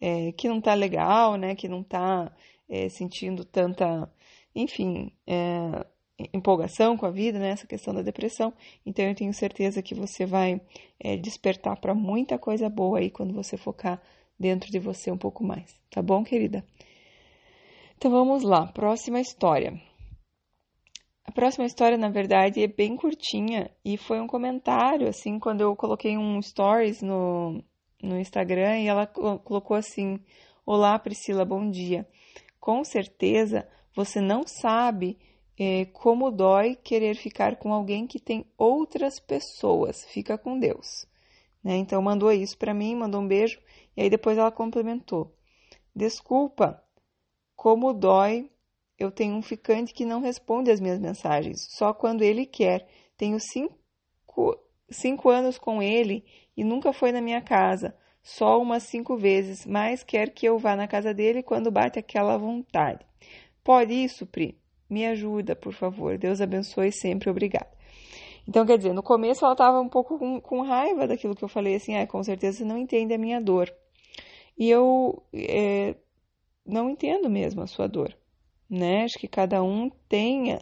É, 0.01 0.31
que 0.33 0.49
não 0.49 0.59
tá 0.59 0.73
legal, 0.73 1.37
né? 1.37 1.55
Que 1.55 1.69
não 1.69 1.81
tá 1.81 2.35
é, 2.67 2.89
sentindo 2.89 3.45
tanta, 3.45 4.11
enfim, 4.53 5.11
é, 5.25 5.85
empolgação 6.33 6.97
com 6.97 7.05
a 7.05 7.11
vida, 7.11 7.39
né? 7.39 7.49
Essa 7.49 7.67
questão 7.67 7.93
da 7.93 8.01
depressão. 8.01 8.53
Então 8.85 9.05
eu 9.05 9.15
tenho 9.15 9.33
certeza 9.33 9.81
que 9.81 9.95
você 9.95 10.25
vai 10.25 10.61
é, 10.99 11.17
despertar 11.17 11.79
para 11.79 11.93
muita 11.93 12.37
coisa 12.37 12.69
boa 12.69 12.99
aí 12.99 13.09
quando 13.09 13.33
você 13.33 13.57
focar 13.57 14.01
dentro 14.39 14.71
de 14.71 14.79
você 14.79 15.11
um 15.11 15.17
pouco 15.17 15.43
mais, 15.43 15.77
tá 15.89 16.01
bom, 16.01 16.23
querida? 16.23 16.65
Então 17.95 18.09
vamos 18.09 18.41
lá, 18.41 18.65
próxima 18.67 19.19
história. 19.19 19.79
A 21.23 21.31
próxima 21.31 21.65
história, 21.65 21.97
na 21.97 22.09
verdade, 22.09 22.63
é 22.63 22.67
bem 22.67 22.97
curtinha 22.97 23.69
e 23.85 23.95
foi 23.95 24.19
um 24.19 24.27
comentário, 24.27 25.07
assim, 25.07 25.39
quando 25.39 25.61
eu 25.61 25.75
coloquei 25.75 26.17
um 26.17 26.41
stories 26.41 27.01
no, 27.01 27.63
no 28.01 28.19
Instagram 28.19 28.79
e 28.79 28.87
ela 28.87 29.05
colocou 29.05 29.77
assim: 29.77 30.19
Olá, 30.65 30.97
Priscila, 30.97 31.45
bom 31.45 31.69
dia. 31.69 32.07
Com 32.59 32.83
certeza 32.83 33.67
você 33.95 34.19
não 34.19 34.43
sabe 34.45 35.17
é, 35.57 35.85
como 35.85 36.31
dói 36.31 36.75
querer 36.75 37.15
ficar 37.15 37.57
com 37.57 37.73
alguém 37.73 38.07
que 38.07 38.19
tem 38.19 38.45
outras 38.57 39.19
pessoas. 39.19 40.05
Fica 40.05 40.37
com 40.37 40.59
Deus. 40.59 41.05
Né? 41.63 41.77
Então 41.77 42.01
mandou 42.01 42.31
isso 42.31 42.57
para 42.57 42.73
mim, 42.73 42.95
mandou 42.95 43.21
um 43.21 43.27
beijo 43.27 43.59
e 43.95 44.01
aí 44.01 44.09
depois 44.09 44.37
ela 44.37 44.51
complementou: 44.51 45.35
Desculpa, 45.95 46.83
como 47.55 47.93
dói. 47.93 48.49
Eu 48.97 49.09
tenho 49.09 49.33
um 49.35 49.41
ficante 49.41 49.95
que 49.95 50.05
não 50.05 50.21
responde 50.21 50.69
as 50.69 50.79
minhas 50.79 50.99
mensagens, 50.99 51.65
só 51.71 51.91
quando 51.91 52.21
ele 52.21 52.45
quer. 52.45 52.87
Tenho 53.17 53.39
cinco, 53.39 54.59
cinco 54.91 55.27
anos 55.27 55.57
com 55.57 55.81
ele 55.81 56.23
e 56.55 56.63
nunca 56.63 56.93
foi 56.93 57.11
na 57.11 57.19
minha 57.19 57.41
casa, 57.41 57.95
só 58.21 58.61
umas 58.61 58.83
cinco 58.83 59.17
vezes, 59.17 59.65
mas 59.65 60.03
quer 60.03 60.29
que 60.29 60.45
eu 60.45 60.59
vá 60.59 60.75
na 60.75 60.87
casa 60.87 61.15
dele 61.15 61.41
quando 61.41 61.71
bate 61.71 61.97
aquela 61.97 62.37
vontade. 62.37 63.03
Pode 63.63 63.91
isso, 63.91 64.27
Pri? 64.27 64.60
Me 64.91 65.05
ajuda, 65.05 65.55
por 65.55 65.71
favor. 65.71 66.17
Deus 66.17 66.41
abençoe 66.41 66.91
sempre. 66.91 67.29
Obrigada. 67.29 67.71
Então, 68.45 68.65
quer 68.65 68.77
dizer, 68.77 68.93
no 68.93 69.01
começo 69.01 69.45
ela 69.45 69.53
estava 69.53 69.79
um 69.79 69.87
pouco 69.87 70.19
com, 70.19 70.41
com, 70.41 70.61
raiva 70.61 71.07
daquilo 71.07 71.33
que 71.33 71.43
eu 71.43 71.47
falei, 71.47 71.75
assim, 71.75 71.95
ah, 71.95 72.05
com 72.05 72.21
certeza 72.21 72.57
você 72.57 72.65
não 72.65 72.77
entende 72.77 73.13
a 73.13 73.17
minha 73.17 73.39
dor. 73.39 73.73
E 74.57 74.69
eu 74.69 75.23
é, 75.33 75.95
não 76.65 76.89
entendo 76.89 77.29
mesmo 77.29 77.61
a 77.61 77.67
sua 77.67 77.87
dor, 77.87 78.13
né? 78.69 79.03
Acho 79.03 79.17
que 79.17 79.29
cada 79.29 79.63
um 79.63 79.89
tem, 80.09 80.57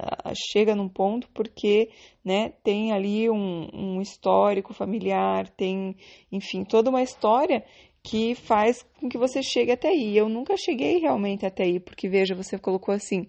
chega 0.52 0.76
num 0.76 0.88
ponto 0.88 1.28
porque, 1.34 1.90
né, 2.24 2.50
tem 2.64 2.92
ali 2.92 3.32
um, 3.32 3.68
um 3.74 4.02
histórico 4.02 4.76
familiar, 4.76 5.50
tem, 5.50 5.96
enfim, 6.32 6.64
toda 6.64 6.92
uma 6.92 7.02
história 7.02 7.66
que 8.04 8.36
faz 8.36 8.84
com 9.00 9.10
que 9.10 9.18
você 9.18 9.42
chegue 9.42 9.72
até 9.72 9.90
aí. 9.90 10.16
Eu 10.16 10.30
nunca 10.30 10.56
cheguei 10.56 11.00
realmente 11.00 11.46
até 11.48 11.64
aí, 11.64 11.80
porque 11.80 12.08
veja, 12.08 12.36
você 12.36 12.60
colocou 12.60 12.94
assim, 12.94 13.26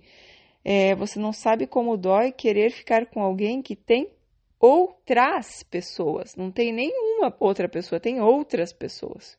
é, 0.64 0.94
você 0.94 1.18
não 1.18 1.32
sabe 1.32 1.66
como 1.66 1.96
dói 1.96 2.32
querer 2.32 2.70
ficar 2.70 3.06
com 3.06 3.22
alguém 3.22 3.62
que 3.62 3.74
tem 3.74 4.10
outras 4.58 5.62
pessoas. 5.62 6.36
Não 6.36 6.50
tem 6.50 6.72
nenhuma 6.72 7.34
outra 7.40 7.68
pessoa, 7.68 7.98
tem 7.98 8.20
outras 8.20 8.72
pessoas. 8.72 9.38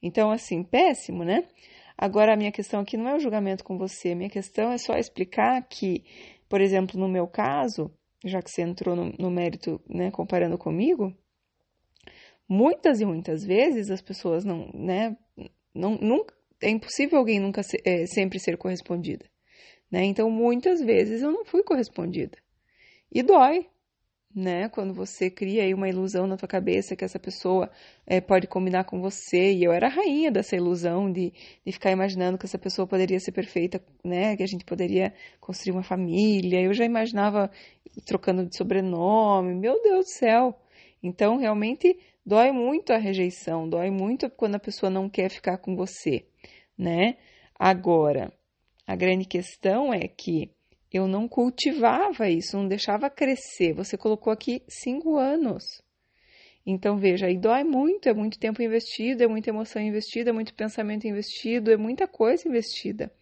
Então, 0.00 0.30
assim, 0.30 0.62
péssimo, 0.62 1.24
né? 1.24 1.44
Agora, 1.96 2.34
a 2.34 2.36
minha 2.36 2.52
questão 2.52 2.80
aqui 2.80 2.96
não 2.96 3.08
é 3.08 3.14
o 3.14 3.20
julgamento 3.20 3.64
com 3.64 3.78
você, 3.78 4.10
a 4.10 4.16
minha 4.16 4.30
questão 4.30 4.72
é 4.72 4.78
só 4.78 4.96
explicar 4.96 5.62
que, 5.62 6.04
por 6.48 6.60
exemplo, 6.60 6.98
no 6.98 7.08
meu 7.08 7.26
caso, 7.26 7.90
já 8.24 8.42
que 8.42 8.50
você 8.50 8.62
entrou 8.62 8.96
no, 8.96 9.12
no 9.18 9.30
mérito, 9.30 9.80
né, 9.88 10.10
comparando 10.10 10.58
comigo, 10.58 11.14
muitas 12.48 13.00
e 13.00 13.04
muitas 13.04 13.44
vezes 13.44 13.90
as 13.90 14.02
pessoas 14.02 14.44
não, 14.44 14.70
né, 14.74 15.16
não, 15.72 15.96
nunca, 15.96 16.34
é 16.60 16.68
impossível 16.68 17.18
alguém 17.18 17.38
nunca 17.38 17.62
ser, 17.62 17.80
é, 17.84 18.06
sempre 18.06 18.38
ser 18.38 18.56
correspondida. 18.56 19.24
Né? 19.94 20.06
Então, 20.06 20.28
muitas 20.28 20.80
vezes 20.80 21.22
eu 21.22 21.30
não 21.30 21.44
fui 21.44 21.62
correspondida. 21.62 22.36
E 23.12 23.22
dói, 23.22 23.64
né? 24.34 24.68
Quando 24.68 24.92
você 24.92 25.30
cria 25.30 25.62
aí 25.62 25.72
uma 25.72 25.88
ilusão 25.88 26.26
na 26.26 26.36
tua 26.36 26.48
cabeça 26.48 26.96
que 26.96 27.04
essa 27.04 27.20
pessoa 27.20 27.70
é, 28.04 28.20
pode 28.20 28.48
combinar 28.48 28.82
com 28.86 29.00
você. 29.00 29.52
E 29.52 29.62
eu 29.62 29.70
era 29.70 29.86
a 29.86 29.90
rainha 29.90 30.32
dessa 30.32 30.56
ilusão 30.56 31.12
de, 31.12 31.32
de 31.64 31.70
ficar 31.70 31.92
imaginando 31.92 32.36
que 32.36 32.44
essa 32.44 32.58
pessoa 32.58 32.88
poderia 32.88 33.20
ser 33.20 33.30
perfeita, 33.30 33.80
né? 34.02 34.36
Que 34.36 34.42
a 34.42 34.48
gente 34.48 34.64
poderia 34.64 35.14
construir 35.40 35.70
uma 35.70 35.84
família. 35.84 36.60
Eu 36.60 36.74
já 36.74 36.84
imaginava 36.84 37.48
trocando 38.04 38.44
de 38.44 38.56
sobrenome. 38.56 39.54
Meu 39.54 39.80
Deus 39.80 40.06
do 40.06 40.10
céu! 40.10 40.58
Então, 41.00 41.36
realmente 41.36 41.96
dói 42.26 42.50
muito 42.50 42.92
a 42.92 42.96
rejeição, 42.96 43.68
dói 43.68 43.92
muito 43.92 44.28
quando 44.28 44.56
a 44.56 44.58
pessoa 44.58 44.90
não 44.90 45.08
quer 45.08 45.28
ficar 45.30 45.58
com 45.58 45.76
você, 45.76 46.26
né? 46.76 47.16
Agora, 47.56 48.32
a 48.86 48.94
grande 48.94 49.24
questão 49.24 49.92
é 49.92 50.06
que 50.06 50.50
eu 50.92 51.08
não 51.08 51.26
cultivava 51.26 52.28
isso, 52.28 52.56
não 52.56 52.68
deixava 52.68 53.10
crescer. 53.10 53.72
Você 53.74 53.96
colocou 53.96 54.32
aqui 54.32 54.62
cinco 54.68 55.16
anos. 55.16 55.64
Então, 56.66 56.96
veja, 56.96 57.26
aí 57.26 57.36
dói 57.36 57.62
muito, 57.62 58.08
é 58.08 58.14
muito 58.14 58.38
tempo 58.38 58.62
investido, 58.62 59.22
é 59.22 59.26
muita 59.26 59.50
emoção 59.50 59.82
investida, 59.82 60.30
é 60.30 60.32
muito 60.32 60.54
pensamento 60.54 61.06
investido, 61.06 61.70
é 61.70 61.76
muita 61.76 62.06
coisa 62.06 62.48
investida. 62.48 63.12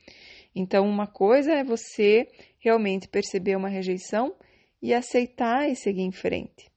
Então, 0.54 0.87
uma 0.87 1.07
coisa 1.07 1.52
é 1.52 1.64
você 1.64 2.28
realmente 2.59 3.09
perceber 3.09 3.57
uma 3.57 3.69
rejeição 3.69 4.35
e 4.81 4.92
aceitar 4.92 5.69
e 5.69 5.75
seguir 5.75 6.02
em 6.02 6.12
frente. 6.12 6.71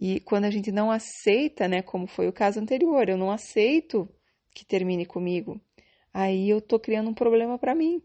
E 0.00 0.20
quando 0.20 0.44
a 0.44 0.50
gente 0.50 0.70
não 0.70 0.90
aceita, 0.90 1.66
né, 1.66 1.82
como 1.82 2.06
foi 2.06 2.28
o 2.28 2.32
caso 2.32 2.60
anterior, 2.60 3.08
eu 3.08 3.16
não 3.16 3.30
aceito 3.30 4.08
que 4.54 4.64
termine 4.64 5.04
comigo, 5.04 5.60
aí 6.14 6.48
eu 6.48 6.60
tô 6.60 6.78
criando 6.78 7.10
um 7.10 7.14
problema 7.14 7.58
para 7.58 7.74
mim. 7.74 8.02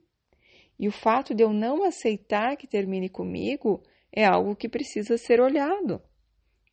E 0.81 0.87
o 0.87 0.91
fato 0.91 1.35
de 1.35 1.43
eu 1.43 1.53
não 1.53 1.83
aceitar 1.83 2.57
que 2.57 2.65
termine 2.65 3.07
comigo 3.07 3.83
é 4.11 4.25
algo 4.25 4.55
que 4.55 4.67
precisa 4.67 5.15
ser 5.15 5.39
olhado, 5.39 6.01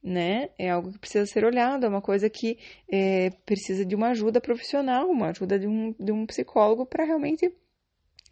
né? 0.03 0.49
É 0.59 0.71
algo 0.71 0.91
que 0.91 0.99
precisa 0.99 1.27
ser 1.27 1.45
olhado, 1.45 1.85
é 1.85 1.89
uma 1.91 2.01
coisa 2.01 2.31
que 2.31 2.59
é, 2.91 3.29
precisa 3.45 3.85
de 3.85 3.95
uma 3.95 4.09
ajuda 4.09 4.41
profissional, 4.41 5.11
uma 5.11 5.29
ajuda 5.29 5.59
de 5.59 5.67
um, 5.67 5.95
de 6.01 6.11
um 6.11 6.25
psicólogo 6.25 6.87
para 6.87 7.05
realmente 7.05 7.55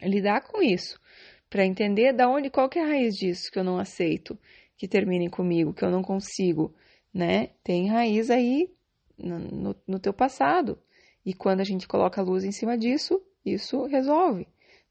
lidar 0.01 0.41
com 0.41 0.63
isso, 0.63 0.99
para 1.47 1.63
entender 1.63 2.11
da 2.11 2.27
onde, 2.27 2.49
qual 2.49 2.67
que 2.67 2.79
é 2.79 2.83
a 2.83 2.87
raiz 2.87 3.13
disso 3.13 3.51
que 3.51 3.59
eu 3.59 3.63
não 3.63 3.77
aceito 3.77 4.35
que 4.75 4.87
termine 4.87 5.29
comigo, 5.29 5.75
que 5.75 5.85
eu 5.85 5.91
não 5.91 6.01
consigo, 6.01 6.73
né? 7.13 7.51
Tem 7.63 7.87
raiz 7.87 8.31
aí 8.31 8.73
no, 9.15 9.37
no, 9.37 9.75
no 9.87 9.99
teu 9.99 10.11
passado. 10.11 10.81
E 11.23 11.35
quando 11.35 11.59
a 11.59 11.63
gente 11.63 11.87
coloca 11.87 12.19
a 12.19 12.23
luz 12.23 12.43
em 12.43 12.51
cima 12.51 12.75
disso, 12.75 13.21
isso 13.45 13.85
resolve 13.85 14.47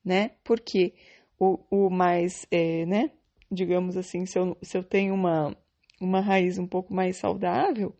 né? 0.06 0.30
Porque 0.44 0.94
o, 1.36 1.58
o 1.68 1.90
mais, 1.90 2.46
é, 2.50 2.86
né? 2.86 3.10
Digamos 3.50 3.96
assim, 3.96 4.24
se 4.24 4.38
eu, 4.38 4.56
se 4.62 4.78
eu 4.78 4.84
tenho 4.84 5.12
uma, 5.12 5.56
uma 6.00 6.20
raiz 6.20 6.58
um 6.58 6.66
pouco 6.66 6.94
mais 6.94 7.16
saudável, 7.16 7.92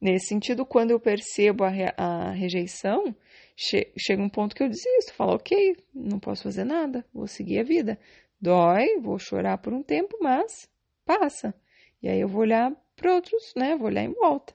nesse 0.00 0.26
sentido, 0.26 0.66
quando 0.66 0.90
eu 0.90 1.00
percebo 1.00 1.64
a, 1.64 1.70
a 1.96 2.30
rejeição, 2.32 3.16
che, 3.56 3.90
chega 3.98 4.22
um 4.22 4.28
ponto 4.28 4.54
que 4.54 4.62
eu 4.62 4.68
desisto, 4.68 5.14
falo, 5.14 5.34
ok, 5.34 5.76
não 5.94 6.18
posso 6.20 6.42
fazer 6.42 6.64
nada, 6.64 7.04
vou 7.12 7.26
seguir 7.26 7.60
a 7.60 7.64
vida. 7.64 7.98
Dói, 8.40 8.98
vou 9.00 9.18
chorar 9.18 9.58
por 9.58 9.72
um 9.72 9.82
tempo, 9.82 10.16
mas 10.20 10.68
passa. 11.04 11.54
E 12.02 12.08
aí 12.08 12.20
eu 12.20 12.28
vou 12.28 12.42
olhar 12.42 12.72
para 12.94 13.14
outros, 13.14 13.52
né? 13.56 13.74
Vou 13.76 13.86
olhar 13.86 14.04
em 14.04 14.12
volta. 14.12 14.54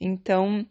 Então, 0.00 0.66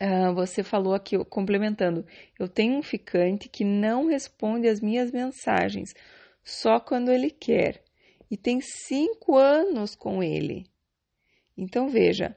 Uh, 0.00 0.34
você 0.34 0.62
falou 0.62 0.94
aqui, 0.94 1.16
complementando, 1.24 2.04
eu 2.38 2.48
tenho 2.48 2.74
um 2.74 2.82
ficante 2.82 3.48
que 3.48 3.64
não 3.64 4.06
responde 4.06 4.68
às 4.68 4.80
minhas 4.80 5.10
mensagens, 5.10 5.94
só 6.44 6.78
quando 6.78 7.10
ele 7.10 7.30
quer, 7.30 7.82
e 8.30 8.36
tem 8.36 8.60
cinco 8.60 9.36
anos 9.36 9.94
com 9.94 10.22
ele. 10.22 10.66
Então 11.56 11.88
veja, 11.88 12.36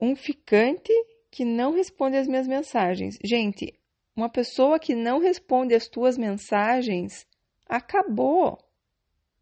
um 0.00 0.14
ficante 0.14 0.92
que 1.30 1.44
não 1.44 1.72
responde 1.72 2.16
às 2.16 2.26
minhas 2.26 2.46
mensagens. 2.46 3.18
Gente, 3.24 3.72
uma 4.14 4.28
pessoa 4.28 4.78
que 4.78 4.94
não 4.94 5.18
responde 5.18 5.74
às 5.74 5.88
tuas 5.88 6.18
mensagens 6.18 7.26
acabou. 7.66 8.58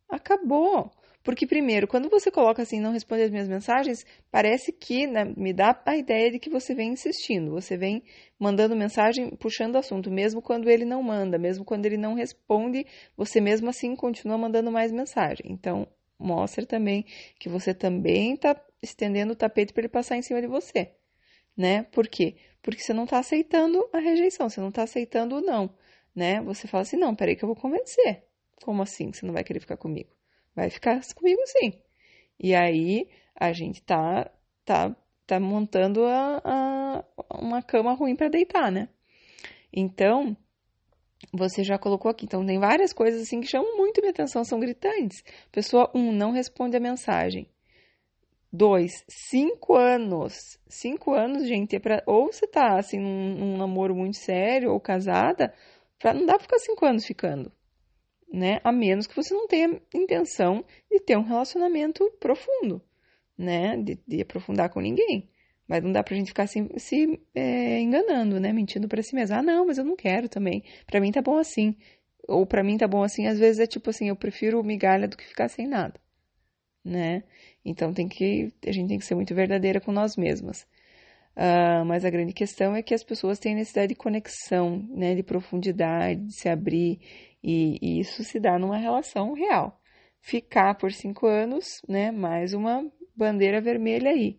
Acabou. 0.09 0.93
Porque, 1.25 1.47
primeiro, 1.47 1.89
quando 1.89 2.11
você 2.11 2.31
coloca 2.31 2.61
assim, 2.61 2.79
não 2.79 2.93
responde 2.93 3.23
as 3.23 3.31
minhas 3.31 3.49
mensagens, 3.49 4.05
parece 4.31 4.71
que 4.71 5.07
né, 5.07 5.25
me 5.37 5.55
dá 5.55 5.81
a 5.87 5.97
ideia 5.97 6.31
de 6.31 6.39
que 6.39 6.51
você 6.51 6.75
vem 6.75 6.93
insistindo, 6.93 7.51
você 7.51 7.79
vem 7.79 8.05
mandando 8.39 8.77
mensagem, 8.77 9.31
puxando 9.31 9.77
assunto, 9.77 10.11
mesmo 10.11 10.43
quando 10.43 10.69
ele 10.69 10.85
não 10.85 11.03
manda, 11.03 11.39
mesmo 11.39 11.65
quando 11.65 11.87
ele 11.87 11.97
não 11.97 12.13
responde, 12.13 12.87
você 13.17 13.41
mesmo 13.41 13.71
assim 13.71 13.97
continua 13.97 14.37
mandando 14.37 14.71
mais 14.71 14.93
mensagem. 14.93 15.47
Então, 15.49 15.89
mostra 16.19 16.67
também 16.67 17.07
que 17.39 17.49
você 17.49 17.73
também 17.73 18.35
está 18.35 18.55
estendendo 18.83 19.33
o 19.33 19.37
tapete 19.37 19.73
para 19.73 19.81
ele 19.81 19.89
passar 19.89 20.19
em 20.19 20.23
cima 20.23 20.43
de 20.43 20.47
você, 20.47 20.93
né? 21.57 21.85
Por 21.85 22.07
quê? 22.07 22.37
Porque 22.61 22.83
você 22.83 22.93
não 22.93 23.05
está 23.05 23.19
aceitando 23.19 23.89
a 23.95 23.99
rejeição, 23.99 24.51
você 24.51 24.61
não 24.61 24.69
está 24.69 24.83
aceitando 24.83 25.37
o 25.37 25.41
não, 25.41 25.75
né? 26.15 26.43
Você 26.43 26.69
fala 26.69 26.83
assim, 26.83 26.99
não, 26.99 27.15
peraí 27.15 27.35
que 27.35 27.45
eu 27.45 27.49
vou 27.49 27.57
convencer. 27.57 28.25
Como 28.63 28.83
assim 28.83 29.11
você 29.11 29.25
não 29.25 29.33
vai 29.33 29.43
querer 29.43 29.61
ficar 29.61 29.79
comigo? 29.79 30.14
Vai 30.55 30.71
ficar 30.71 31.01
comigo 31.15 31.41
sim. 31.47 31.73
E 32.39 32.55
aí 32.55 33.09
a 33.35 33.53
gente 33.53 33.83
tá, 33.83 34.31
tá, 34.65 34.95
tá 35.27 35.41
montando 35.41 36.05
a, 36.05 36.41
a 36.45 37.05
uma 37.41 37.63
cama 37.63 37.95
ruim 37.95 38.17
para 38.17 38.29
deitar, 38.29 38.71
né? 38.71 38.89
Então, 39.73 40.37
você 41.33 41.65
já 41.65 41.79
colocou 41.79 42.11
aqui. 42.11 42.25
Então, 42.25 42.45
tem 42.47 42.59
várias 42.59 42.93
coisas 42.93 43.23
assim 43.23 43.41
que 43.41 43.47
chamam 43.47 43.77
muito 43.77 44.01
minha 44.01 44.11
atenção, 44.11 44.45
são 44.45 44.61
gritantes. 44.61 45.23
Pessoa 45.51 45.91
1 45.95 45.99
um, 45.99 46.13
não 46.13 46.33
responde 46.33 46.77
a 46.77 46.81
mensagem. 46.81 47.49
Dois, 48.53 49.05
cinco 49.09 49.75
anos. 49.75 50.59
Cinco 50.69 51.13
anos, 51.13 51.45
gente, 51.47 51.75
é 51.75 51.81
pra, 51.81 52.03
ou 52.07 52.33
você 52.33 52.47
tá 52.47 52.79
assim 52.79 53.01
num, 53.01 53.35
num 53.35 53.57
namoro 53.57 53.97
muito 53.97 54.17
sério 54.17 54.73
ou 54.73 54.79
casada, 54.81 55.53
pra, 55.99 56.15
não 56.15 56.25
dá 56.25 56.35
pra 56.35 56.43
ficar 56.43 56.59
cinco 56.61 56.87
anos 56.87 57.05
ficando, 57.05 57.51
né? 58.33 58.61
A 58.65 58.73
menos 58.73 59.07
que 59.07 59.17
você 59.17 59.33
não 59.35 59.47
tenha 59.47 59.81
intenção 59.95 60.65
de 60.91 61.01
ter 61.01 61.17
um 61.17 61.23
relacionamento 61.23 62.11
profundo, 62.21 62.83
né? 63.37 63.77
De, 63.77 63.99
de 64.07 64.23
aprofundar 64.23 64.69
com 64.71 64.81
ninguém. 64.81 65.29
Mas 65.67 65.83
não 65.83 65.93
dá 65.93 66.03
pra 66.03 66.15
gente 66.15 66.29
ficar 66.29 66.43
assim, 66.45 66.69
se 66.77 67.19
é, 67.35 67.81
enganando, 67.81 68.39
né? 68.39 68.53
Mentindo 68.53 68.89
pra 68.89 69.03
si 69.03 69.15
mesmo. 69.15 69.37
Ah, 69.37 69.43
não, 69.43 69.67
mas 69.67 69.79
eu 69.79 69.85
não 69.85 69.97
quero 69.97 70.29
também. 70.29 70.63
Pra 70.87 71.01
mim 71.01 71.11
tá 71.11 71.23
bom 71.23 71.39
assim. 71.39 71.77
Ou 72.29 72.47
pra 72.47 72.63
mim 72.63 72.77
tá 72.77 72.87
bom 72.87 73.03
assim. 73.03 73.27
Às 73.27 73.39
vezes 73.39 73.61
é 73.61 73.67
tipo 73.67 73.91
assim, 73.91 74.09
eu 74.09 74.17
prefiro 74.17 74.63
migalha 74.63 75.09
do 75.09 75.17
que 75.17 75.25
ficar 75.27 75.49
sem 75.49 75.67
nada, 75.67 75.99
né? 76.85 77.25
Então 77.65 77.93
tem 77.95 78.09
que 78.09 78.53
a 78.67 78.73
gente 78.73 78.89
tem 78.89 78.99
que 78.99 79.07
ser 79.07 79.15
muito 79.15 79.35
verdadeira 79.35 79.81
com 79.81 79.93
nós 79.93 80.17
mesmas. 80.17 80.67
Uh, 81.37 81.85
mas 81.85 82.05
a 82.05 82.11
grande 82.11 82.33
questão 82.33 82.77
é 82.77 82.83
que 82.83 82.95
as 82.95 83.03
pessoas 83.03 83.39
têm 83.39 83.55
necessidade 83.55 83.89
de 83.89 83.95
conexão, 83.97 84.87
né, 84.91 85.15
de 85.15 85.23
profundidade, 85.23 86.21
de 86.27 86.35
se 86.35 86.49
abrir, 86.49 87.01
e, 87.43 87.79
e 87.83 88.01
isso 88.01 88.23
se 88.25 88.39
dá 88.39 88.59
numa 88.59 88.77
relação 88.77 89.33
real. 89.33 89.81
Ficar 90.21 90.75
por 90.77 90.93
cinco 90.93 91.27
anos, 91.27 91.83
né, 91.89 92.11
mais 92.13 92.55
uma 92.55 92.91
bandeira 93.17 93.61
vermelha 93.61 94.11
aí. 94.11 94.39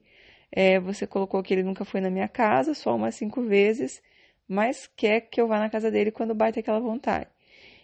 É, 0.51 0.79
você 0.79 1.05
colocou 1.07 1.43
que 1.43 1.53
ele 1.53 1.63
nunca 1.63 1.85
foi 1.85 2.01
na 2.01 2.09
minha 2.09 2.27
casa, 2.27 2.73
só 2.73 2.95
umas 2.95 3.15
cinco 3.15 3.41
vezes, 3.43 4.01
mas 4.47 4.87
quer 4.95 5.21
que 5.21 5.41
eu 5.41 5.47
vá 5.47 5.59
na 5.59 5.69
casa 5.69 5.91
dele 5.91 6.11
quando 6.11 6.33
bate 6.35 6.59
aquela 6.59 6.79
vontade. 6.79 7.29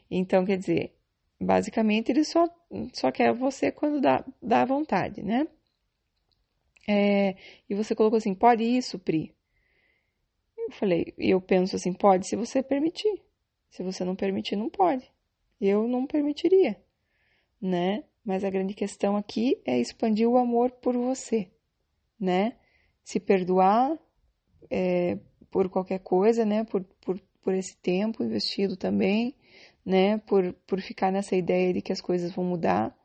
Então, 0.09 0.45
quer 0.45 0.57
dizer, 0.57 0.93
Basicamente, 1.41 2.11
ele 2.11 2.23
só, 2.23 2.47
só 2.93 3.11
quer 3.11 3.33
você 3.33 3.71
quando 3.71 3.99
dá, 3.99 4.23
dá 4.41 4.63
vontade, 4.63 5.23
né? 5.23 5.47
É, 6.87 7.35
e 7.69 7.75
você 7.75 7.95
colocou 7.95 8.17
assim, 8.17 8.33
pode 8.33 8.63
isso, 8.63 8.97
Pri? 8.99 9.33
Eu 10.57 10.71
falei, 10.71 11.13
eu 11.17 11.41
penso 11.41 11.75
assim, 11.75 11.93
pode 11.93 12.27
se 12.27 12.35
você 12.35 12.63
permitir. 12.63 13.21
Se 13.69 13.83
você 13.83 14.03
não 14.03 14.15
permitir, 14.15 14.55
não 14.55 14.69
pode. 14.69 15.09
Eu 15.59 15.87
não 15.87 16.05
permitiria, 16.05 16.81
né? 17.61 18.03
Mas 18.23 18.43
a 18.43 18.49
grande 18.49 18.73
questão 18.73 19.15
aqui 19.15 19.61
é 19.65 19.79
expandir 19.79 20.27
o 20.27 20.37
amor 20.37 20.71
por 20.71 20.95
você, 20.95 21.49
né? 22.19 22.55
Se 23.03 23.19
perdoar 23.19 23.97
é, 24.69 25.17
por 25.49 25.69
qualquer 25.69 25.99
coisa, 25.99 26.45
né? 26.45 26.63
Por, 26.63 26.83
por, 27.01 27.19
por 27.41 27.53
esse 27.53 27.75
tempo 27.77 28.23
investido 28.23 28.75
também, 28.75 29.35
né? 29.85 30.17
Por, 30.19 30.53
por 30.65 30.81
ficar 30.81 31.11
nessa 31.11 31.35
ideia 31.35 31.73
de 31.73 31.81
que 31.81 31.91
as 31.91 32.01
coisas 32.01 32.31
vão 32.31 32.45
mudar, 32.45 32.95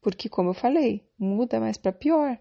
porque, 0.00 0.28
como 0.28 0.50
eu 0.50 0.54
falei, 0.54 1.02
muda 1.18 1.60
mais 1.60 1.76
para 1.76 1.92
pior. 1.92 2.38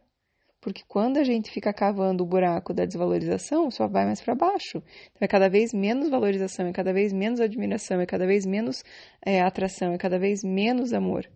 Porque 0.64 0.82
quando 0.88 1.18
a 1.18 1.26
gente 1.26 1.52
fica 1.52 1.74
cavando 1.74 2.24
o 2.24 2.26
buraco 2.26 2.74
da 2.74 2.86
desvalorização, 2.86 3.70
só 3.70 3.86
vai 3.86 4.06
mais 4.06 4.22
para 4.22 4.34
baixo. 4.34 4.82
Então, 5.12 5.20
é 5.20 5.28
cada 5.28 5.50
vez 5.50 5.74
menos 5.74 6.10
valorização, 6.10 6.66
é 6.68 6.72
cada 6.72 6.94
vez 6.94 7.12
menos 7.12 7.42
admiração, 7.42 8.00
é 8.00 8.06
cada 8.06 8.26
vez 8.26 8.46
menos 8.46 8.82
é, 9.26 9.42
atração, 9.42 9.92
é 9.92 9.98
cada 9.98 10.18
vez 10.18 10.42
menos 10.42 10.94
amor. 10.94 11.30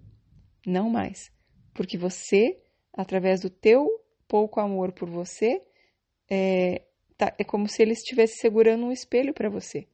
Não 0.66 0.90
mais. 0.90 1.30
Porque 1.74 1.98
você, 1.98 2.58
através 2.94 3.42
do 3.42 3.50
teu 3.50 3.86
pouco 4.30 4.62
amor 4.62 4.94
por 4.94 5.10
você, 5.10 5.62
é, 6.32 6.84
tá, 7.18 7.36
é 7.38 7.44
como 7.44 7.68
se 7.68 7.82
ele 7.82 7.92
estivesse 7.92 8.38
segurando 8.38 8.86
um 8.86 8.94
espelho 8.94 9.34
para 9.34 9.50
você. 9.50 9.90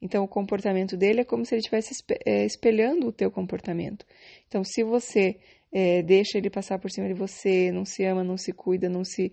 Então, 0.00 0.22
o 0.22 0.28
comportamento 0.28 0.96
dele 0.96 1.22
é 1.22 1.24
como 1.24 1.44
se 1.44 1.56
ele 1.56 1.60
estivesse 1.60 1.92
é, 2.24 2.44
espelhando 2.44 3.08
o 3.08 3.12
teu 3.12 3.32
comportamento. 3.32 4.06
Então, 4.46 4.62
se 4.62 4.84
você 4.84 5.40
é, 5.72 6.02
deixa 6.02 6.38
ele 6.38 6.50
passar 6.50 6.78
por 6.78 6.90
cima 6.90 7.08
de 7.08 7.14
você, 7.14 7.70
não 7.72 7.84
se 7.84 8.04
ama, 8.04 8.24
não 8.24 8.36
se 8.36 8.52
cuida, 8.52 8.88
não 8.88 9.04
se 9.04 9.32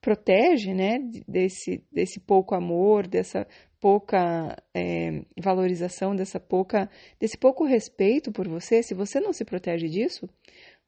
protege, 0.00 0.74
né, 0.74 0.98
desse, 1.28 1.82
desse 1.90 2.20
pouco 2.20 2.54
amor, 2.54 3.06
dessa 3.06 3.46
pouca 3.80 4.56
é, 4.74 5.22
valorização, 5.40 6.14
dessa 6.14 6.38
pouca, 6.38 6.88
desse 7.18 7.36
pouco 7.36 7.64
respeito 7.64 8.30
por 8.30 8.48
você, 8.48 8.82
se 8.82 8.94
você 8.94 9.18
não 9.20 9.32
se 9.32 9.44
protege 9.44 9.88
disso, 9.88 10.28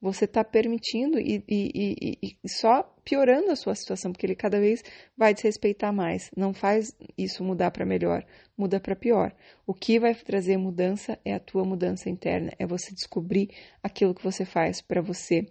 você 0.05 0.27
está 0.27 0.45
permitindo 0.45 1.19
e, 1.19 1.43
e, 1.49 2.19
e, 2.23 2.37
e, 2.45 2.49
só 2.49 2.83
piorando 3.03 3.51
a 3.51 3.57
sua 3.57 3.75
situação, 3.75 4.13
porque 4.13 4.27
ele 4.27 4.35
cada 4.35 4.61
vez 4.61 4.85
vai 5.17 5.33
desrespeitar 5.33 5.95
mais. 5.95 6.31
Não 6.37 6.53
faz 6.53 6.95
isso 7.17 7.43
mudar 7.43 7.71
para 7.71 7.87
melhor, 7.87 8.23
muda 8.55 8.79
para 8.79 8.95
pior. 8.95 9.35
O 9.67 9.73
que 9.73 9.99
vai 9.99 10.15
trazer 10.15 10.59
mudança 10.59 11.19
é 11.25 11.33
a 11.33 11.41
tua 11.41 11.65
mudança 11.65 12.11
interna, 12.11 12.53
é 12.59 12.67
você 12.67 12.93
descobrir 12.93 13.49
aquilo 13.83 14.15
que 14.15 14.23
você 14.23 14.45
faz 14.45 14.83
para 14.83 15.01
você 15.01 15.47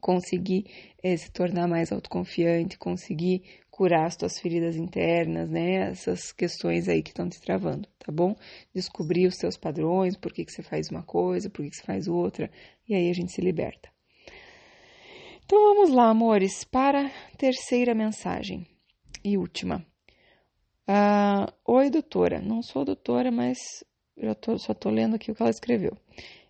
conseguir 0.00 0.64
é, 1.02 1.14
se 1.14 1.30
tornar 1.30 1.68
mais 1.68 1.92
autoconfiante, 1.92 2.78
conseguir 2.78 3.42
curar 3.76 4.06
as 4.06 4.16
tuas 4.16 4.40
feridas 4.40 4.74
internas, 4.74 5.50
né? 5.50 5.90
Essas 5.90 6.32
questões 6.32 6.88
aí 6.88 7.02
que 7.02 7.10
estão 7.10 7.28
te 7.28 7.38
travando, 7.38 7.86
tá 7.98 8.10
bom? 8.10 8.34
Descobrir 8.74 9.26
os 9.26 9.36
seus 9.36 9.58
padrões, 9.58 10.16
por 10.16 10.32
que, 10.32 10.46
que 10.46 10.50
você 10.52 10.62
faz 10.62 10.88
uma 10.88 11.02
coisa, 11.02 11.50
por 11.50 11.62
que, 11.62 11.68
que 11.68 11.76
você 11.76 11.82
faz 11.82 12.08
outra, 12.08 12.50
e 12.88 12.94
aí 12.94 13.10
a 13.10 13.12
gente 13.12 13.32
se 13.32 13.42
liberta. 13.42 13.90
Então 15.44 15.74
vamos 15.74 15.90
lá, 15.90 16.08
amores, 16.08 16.64
para 16.64 17.06
a 17.06 17.36
terceira 17.36 17.94
mensagem 17.94 18.66
e 19.22 19.36
última. 19.36 19.86
Uh, 20.88 21.52
Oi, 21.66 21.90
doutora. 21.90 22.40
Não 22.40 22.62
sou 22.62 22.82
doutora, 22.82 23.30
mas 23.30 23.58
já 24.16 24.34
tô, 24.34 24.56
só 24.58 24.72
estou 24.72 24.90
lendo 24.90 25.16
aqui 25.16 25.30
o 25.30 25.34
que 25.34 25.42
ela 25.42 25.50
escreveu. 25.50 25.94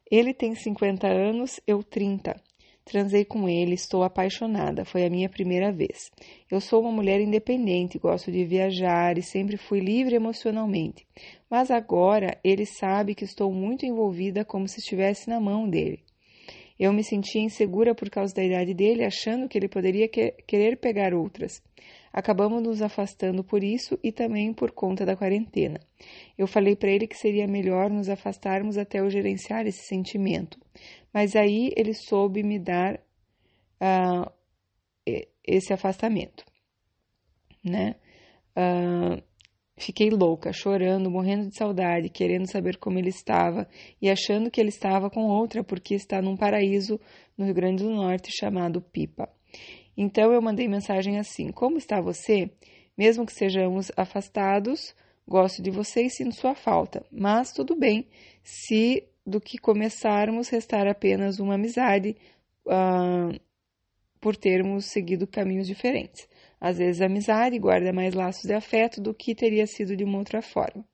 Ele 0.08 0.32
tem 0.32 0.54
50 0.54 1.08
anos, 1.08 1.58
eu 1.66 1.82
30. 1.82 2.40
Transei 2.88 3.24
com 3.24 3.48
ele, 3.48 3.74
estou 3.74 4.04
apaixonada, 4.04 4.84
foi 4.84 5.04
a 5.04 5.10
minha 5.10 5.28
primeira 5.28 5.72
vez. 5.72 6.08
Eu 6.48 6.60
sou 6.60 6.80
uma 6.82 6.92
mulher 6.92 7.20
independente, 7.20 7.98
gosto 7.98 8.30
de 8.30 8.44
viajar 8.44 9.18
e 9.18 9.22
sempre 9.22 9.56
fui 9.56 9.80
livre 9.80 10.14
emocionalmente. 10.14 11.04
Mas 11.50 11.68
agora 11.68 12.38
ele 12.44 12.64
sabe 12.64 13.16
que 13.16 13.24
estou 13.24 13.52
muito 13.52 13.84
envolvida 13.84 14.44
como 14.44 14.68
se 14.68 14.78
estivesse 14.78 15.28
na 15.28 15.40
mão 15.40 15.68
dele. 15.68 16.04
Eu 16.78 16.92
me 16.92 17.02
sentia 17.02 17.42
insegura 17.42 17.92
por 17.92 18.08
causa 18.08 18.32
da 18.32 18.44
idade 18.44 18.72
dele, 18.72 19.04
achando 19.04 19.48
que 19.48 19.58
ele 19.58 19.68
poderia 19.68 20.06
que 20.08 20.30
querer 20.46 20.76
pegar 20.76 21.12
outras. 21.12 21.60
Acabamos 22.12 22.62
nos 22.62 22.80
afastando 22.80 23.42
por 23.42 23.64
isso 23.64 23.98
e 24.02 24.12
também 24.12 24.52
por 24.52 24.70
conta 24.70 25.04
da 25.04 25.16
quarentena. 25.16 25.80
Eu 26.36 26.46
falei 26.46 26.76
para 26.76 26.90
ele 26.90 27.06
que 27.06 27.16
seria 27.16 27.46
melhor 27.46 27.90
nos 27.90 28.08
afastarmos 28.08 28.78
até 28.78 29.00
eu 29.00 29.10
gerenciar 29.10 29.66
esse 29.66 29.86
sentimento. 29.86 30.58
Mas 31.16 31.34
aí 31.34 31.72
ele 31.74 31.94
soube 31.94 32.42
me 32.42 32.58
dar 32.58 33.00
uh, 33.80 34.30
esse 35.42 35.72
afastamento, 35.72 36.44
né? 37.64 37.94
Uh, 38.54 39.22
fiquei 39.78 40.10
louca, 40.10 40.52
chorando, 40.52 41.10
morrendo 41.10 41.48
de 41.48 41.56
saudade, 41.56 42.10
querendo 42.10 42.46
saber 42.46 42.76
como 42.76 42.98
ele 42.98 43.08
estava 43.08 43.66
e 43.98 44.10
achando 44.10 44.50
que 44.50 44.60
ele 44.60 44.68
estava 44.68 45.08
com 45.08 45.22
outra 45.22 45.64
porque 45.64 45.94
está 45.94 46.20
num 46.20 46.36
paraíso 46.36 47.00
no 47.34 47.46
Rio 47.46 47.54
Grande 47.54 47.82
do 47.82 47.94
Norte 47.94 48.30
chamado 48.30 48.82
Pipa. 48.82 49.26
Então 49.96 50.34
eu 50.34 50.42
mandei 50.42 50.68
mensagem 50.68 51.18
assim: 51.18 51.50
Como 51.50 51.78
está 51.78 51.98
você? 51.98 52.50
Mesmo 52.94 53.24
que 53.24 53.32
sejamos 53.32 53.90
afastados, 53.96 54.94
gosto 55.26 55.62
de 55.62 55.70
você 55.70 56.02
e 56.02 56.10
sinto 56.10 56.36
sua 56.36 56.54
falta, 56.54 57.06
mas 57.10 57.52
tudo 57.52 57.74
bem 57.74 58.06
se 58.44 59.08
do 59.26 59.40
que 59.40 59.58
começarmos 59.58 60.48
restar 60.48 60.86
apenas 60.86 61.40
uma 61.40 61.54
amizade 61.54 62.16
uh, 62.66 63.38
por 64.20 64.36
termos 64.36 64.86
seguido 64.86 65.26
caminhos 65.26 65.66
diferentes. 65.66 66.28
Às 66.60 66.78
vezes 66.78 67.02
a 67.02 67.06
amizade 67.06 67.58
guarda 67.58 67.92
mais 67.92 68.14
laços 68.14 68.44
de 68.44 68.54
afeto 68.54 69.00
do 69.00 69.12
que 69.12 69.34
teria 69.34 69.66
sido 69.66 69.96
de 69.96 70.04
uma 70.04 70.18
outra 70.18 70.40
forma. 70.40 70.84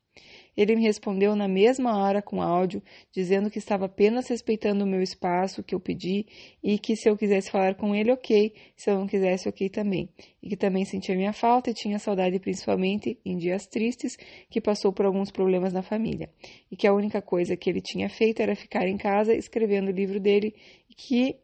Ele 0.56 0.76
me 0.76 0.82
respondeu 0.82 1.34
na 1.34 1.48
mesma 1.48 1.96
hora 1.96 2.20
com 2.20 2.42
áudio, 2.42 2.82
dizendo 3.10 3.50
que 3.50 3.58
estava 3.58 3.86
apenas 3.86 4.28
respeitando 4.28 4.84
o 4.84 4.86
meu 4.86 5.02
espaço 5.02 5.62
que 5.62 5.74
eu 5.74 5.80
pedi 5.80 6.26
e 6.62 6.78
que 6.78 6.94
se 6.94 7.08
eu 7.08 7.16
quisesse 7.16 7.50
falar 7.50 7.74
com 7.74 7.94
ele, 7.94 8.12
ok, 8.12 8.52
se 8.76 8.90
eu 8.90 8.98
não 8.98 9.06
quisesse, 9.06 9.48
ok 9.48 9.70
também. 9.70 10.10
E 10.42 10.50
que 10.50 10.56
também 10.56 10.84
sentia 10.84 11.16
minha 11.16 11.32
falta 11.32 11.70
e 11.70 11.74
tinha 11.74 11.98
saudade, 11.98 12.38
principalmente 12.38 13.18
em 13.24 13.36
dias 13.36 13.66
tristes, 13.66 14.16
que 14.50 14.60
passou 14.60 14.92
por 14.92 15.06
alguns 15.06 15.30
problemas 15.30 15.72
na 15.72 15.82
família. 15.82 16.28
E 16.70 16.76
que 16.76 16.86
a 16.86 16.92
única 16.92 17.22
coisa 17.22 17.56
que 17.56 17.70
ele 17.70 17.80
tinha 17.80 18.10
feito 18.10 18.40
era 18.40 18.54
ficar 18.54 18.86
em 18.86 18.96
casa 18.96 19.34
escrevendo 19.34 19.88
o 19.88 19.92
livro 19.92 20.20
dele 20.20 20.54
e 20.90 20.94
que 20.94 21.36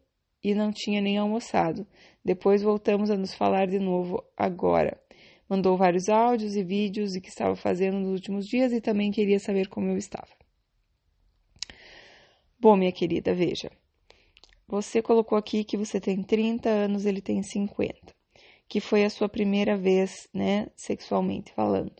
e 0.44 0.54
não 0.54 0.70
tinha 0.70 1.00
nem 1.00 1.18
almoçado. 1.18 1.84
Depois 2.24 2.62
voltamos 2.62 3.10
a 3.10 3.16
nos 3.16 3.34
falar 3.34 3.66
de 3.66 3.78
novo 3.78 4.22
agora 4.36 4.96
mandou 5.48 5.76
vários 5.76 6.08
áudios 6.08 6.56
e 6.56 6.62
vídeos 6.62 7.16
e 7.16 7.20
que 7.20 7.28
estava 7.28 7.56
fazendo 7.56 7.98
nos 7.98 8.12
últimos 8.12 8.46
dias 8.46 8.72
e 8.72 8.80
também 8.80 9.10
queria 9.10 9.38
saber 9.38 9.68
como 9.68 9.88
eu 9.88 9.96
estava. 9.96 10.28
Bom, 12.60 12.76
minha 12.76 12.92
querida, 12.92 13.34
veja. 13.34 13.70
Você 14.66 15.00
colocou 15.00 15.38
aqui 15.38 15.64
que 15.64 15.76
você 15.76 16.00
tem 16.00 16.22
30 16.22 16.68
anos, 16.68 17.06
ele 17.06 17.22
tem 17.22 17.42
50, 17.42 18.14
que 18.68 18.80
foi 18.80 19.04
a 19.04 19.10
sua 19.10 19.28
primeira 19.28 19.76
vez, 19.76 20.28
né, 20.34 20.66
sexualmente 20.76 21.52
falando. 21.54 21.96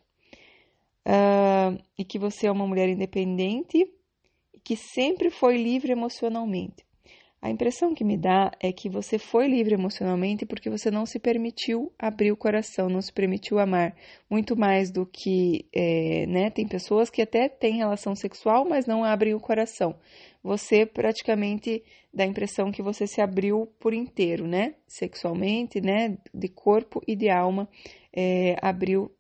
Uh, 1.07 1.83
e 1.97 2.05
que 2.05 2.19
você 2.19 2.47
é 2.47 2.53
uma 2.53 2.67
mulher 2.67 2.89
independente 2.89 3.91
e 4.53 4.61
que 4.61 4.77
sempre 4.77 5.31
foi 5.31 5.57
livre 5.57 5.93
emocionalmente. 5.93 6.88
A 7.41 7.51
impressão 7.51 7.95
que 7.95 8.03
me 8.03 8.17
dá 8.17 8.51
é 8.59 8.73
que 8.73 8.89
você 8.89 9.17
foi 9.17 9.47
livre 9.47 9.73
emocionalmente 9.73 10.45
porque 10.45 10.69
você 10.69 10.91
não 10.91 11.07
se 11.07 11.21
permitiu 11.21 11.93
abrir 11.97 12.33
o 12.33 12.37
coração, 12.37 12.89
não 12.89 13.01
se 13.01 13.13
permitiu 13.13 13.61
amar 13.61 13.95
muito 14.29 14.57
mais 14.57 14.91
do 14.91 15.07
que, 15.07 15.69
é, 15.73 16.27
né? 16.27 16.51
Tem 16.51 16.67
pessoas 16.67 17.09
que 17.09 17.23
até 17.23 17.49
têm 17.49 17.77
relação 17.77 18.17
sexual, 18.17 18.69
mas 18.69 18.87
não 18.87 19.05
abrem 19.05 19.35
o 19.35 19.41
coração. 19.41 19.97
Você 20.43 20.85
praticamente 20.85 21.85
dá 22.13 22.25
a 22.25 22.27
impressão 22.27 22.73
que 22.73 22.83
você 22.83 23.07
se 23.07 23.21
abriu 23.21 23.73
por 23.79 23.95
inteiro, 23.95 24.49
né? 24.49 24.75
Sexualmente, 24.89 25.81
né? 25.81 26.19
De 26.35 26.49
corpo 26.49 27.01
e 27.07 27.15
de 27.15 27.31
alma, 27.31 27.69
é, 28.13 28.57
abriu 28.61 29.15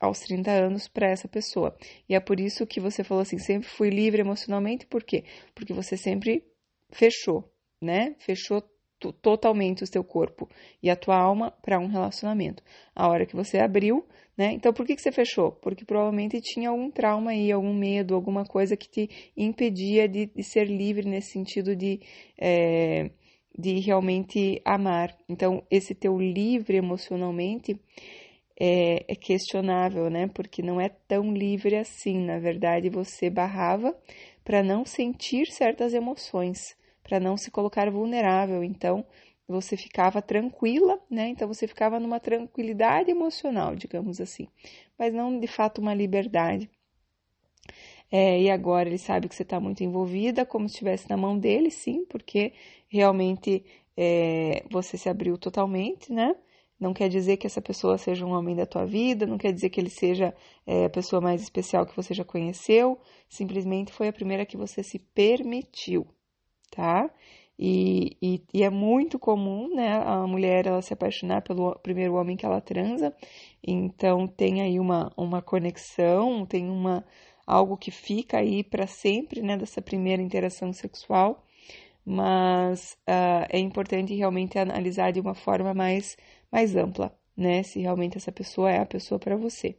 aos 0.00 0.18
30 0.18 0.50
anos 0.50 0.88
para 0.88 1.08
essa 1.08 1.28
pessoa. 1.28 1.76
E 2.08 2.14
é 2.16 2.18
por 2.18 2.40
isso 2.40 2.66
que 2.66 2.80
você 2.80 3.04
falou 3.04 3.22
assim: 3.22 3.38
sempre 3.38 3.68
fui 3.68 3.88
livre 3.88 4.20
emocionalmente, 4.20 4.84
por 4.84 5.04
quê? 5.04 5.24
Porque 5.54 5.72
você 5.72 5.96
sempre 5.96 6.44
fechou, 6.90 7.51
né? 7.82 8.14
Fechou 8.18 8.62
totalmente 9.10 9.82
o 9.82 9.86
seu 9.86 10.04
corpo 10.04 10.48
e 10.82 10.88
a 10.88 10.94
tua 10.94 11.16
alma 11.16 11.50
para 11.62 11.78
um 11.80 11.88
relacionamento. 11.88 12.62
A 12.94 13.08
hora 13.08 13.26
que 13.26 13.34
você 13.34 13.58
abriu, 13.58 14.06
né? 14.36 14.52
Então, 14.52 14.72
por 14.72 14.86
que, 14.86 14.94
que 14.94 15.02
você 15.02 15.10
fechou? 15.10 15.52
Porque 15.52 15.84
provavelmente 15.84 16.40
tinha 16.40 16.70
algum 16.70 16.90
trauma 16.90 17.32
aí, 17.32 17.50
algum 17.50 17.74
medo, 17.74 18.14
alguma 18.14 18.44
coisa 18.44 18.76
que 18.76 18.88
te 18.88 19.32
impedia 19.36 20.08
de, 20.08 20.26
de 20.26 20.42
ser 20.42 20.66
livre 20.66 21.08
nesse 21.08 21.32
sentido 21.32 21.74
de, 21.74 22.00
é, 22.38 23.10
de 23.58 23.80
realmente 23.80 24.60
amar. 24.64 25.16
Então, 25.28 25.64
esse 25.70 25.94
teu 25.94 26.18
livre 26.18 26.76
emocionalmente 26.76 27.78
é, 28.58 29.04
é 29.12 29.16
questionável, 29.16 30.08
né? 30.08 30.28
Porque 30.28 30.62
não 30.62 30.80
é 30.80 30.88
tão 30.88 31.32
livre 31.32 31.76
assim. 31.76 32.18
Na 32.24 32.38
verdade, 32.38 32.88
você 32.88 33.28
barrava 33.28 33.94
para 34.44 34.62
não 34.62 34.84
sentir 34.84 35.46
certas 35.48 35.92
emoções 35.92 36.58
para 37.02 37.20
não 37.20 37.36
se 37.36 37.50
colocar 37.50 37.90
vulnerável. 37.90 38.62
Então, 38.62 39.04
você 39.46 39.76
ficava 39.76 40.22
tranquila, 40.22 40.98
né? 41.10 41.28
Então, 41.28 41.48
você 41.48 41.66
ficava 41.66 41.98
numa 42.00 42.20
tranquilidade 42.20 43.10
emocional, 43.10 43.74
digamos 43.74 44.20
assim, 44.20 44.48
mas 44.98 45.12
não 45.12 45.38
de 45.38 45.46
fato 45.46 45.80
uma 45.80 45.94
liberdade. 45.94 46.70
É, 48.10 48.40
e 48.40 48.50
agora 48.50 48.88
ele 48.88 48.98
sabe 48.98 49.28
que 49.28 49.34
você 49.34 49.42
está 49.42 49.58
muito 49.58 49.82
envolvida, 49.82 50.44
como 50.44 50.68
se 50.68 50.74
estivesse 50.74 51.08
na 51.08 51.16
mão 51.16 51.38
dele, 51.38 51.70
sim, 51.70 52.04
porque 52.04 52.52
realmente 52.88 53.64
é, 53.96 54.64
você 54.70 54.98
se 54.98 55.08
abriu 55.08 55.38
totalmente, 55.38 56.12
né? 56.12 56.36
Não 56.78 56.92
quer 56.92 57.08
dizer 57.08 57.36
que 57.36 57.46
essa 57.46 57.62
pessoa 57.62 57.96
seja 57.96 58.26
um 58.26 58.32
homem 58.32 58.56
da 58.56 58.66
tua 58.66 58.84
vida, 58.84 59.24
não 59.24 59.38
quer 59.38 59.52
dizer 59.52 59.70
que 59.70 59.80
ele 59.80 59.88
seja 59.88 60.34
é, 60.66 60.84
a 60.86 60.90
pessoa 60.90 61.22
mais 61.22 61.40
especial 61.40 61.86
que 61.86 61.96
você 61.96 62.12
já 62.12 62.24
conheceu, 62.24 62.98
simplesmente 63.28 63.92
foi 63.92 64.08
a 64.08 64.12
primeira 64.12 64.44
que 64.44 64.56
você 64.56 64.82
se 64.82 64.98
permitiu, 64.98 66.06
tá? 66.74 67.10
E, 67.58 68.16
e, 68.20 68.42
e, 68.52 68.62
é 68.64 68.70
muito 68.70 69.18
comum, 69.18 69.74
né, 69.74 69.92
a 70.04 70.26
mulher 70.26 70.66
ela 70.66 70.82
se 70.82 70.92
apaixonar 70.92 71.42
pelo 71.42 71.78
primeiro 71.80 72.14
homem 72.14 72.36
que 72.36 72.44
ela 72.46 72.60
transa, 72.60 73.14
então 73.62 74.26
tem 74.26 74.62
aí 74.62 74.80
uma, 74.80 75.12
uma 75.16 75.40
conexão, 75.42 76.44
tem 76.46 76.68
uma 76.68 77.04
algo 77.46 77.76
que 77.76 77.90
fica 77.90 78.38
aí 78.38 78.64
para 78.64 78.86
sempre, 78.86 79.42
né, 79.42 79.56
dessa 79.56 79.82
primeira 79.82 80.22
interação 80.22 80.72
sexual, 80.72 81.44
mas 82.04 82.96
uh, 83.08 83.46
é 83.50 83.58
importante 83.58 84.14
realmente 84.14 84.58
analisar 84.58 85.12
de 85.12 85.20
uma 85.20 85.34
forma 85.34 85.74
mais, 85.74 86.16
mais 86.50 86.74
ampla, 86.76 87.16
né, 87.36 87.62
se 87.62 87.80
realmente 87.80 88.16
essa 88.16 88.32
pessoa 88.32 88.70
é 88.70 88.78
a 88.80 88.86
pessoa 88.86 89.18
para 89.18 89.36
você. 89.36 89.76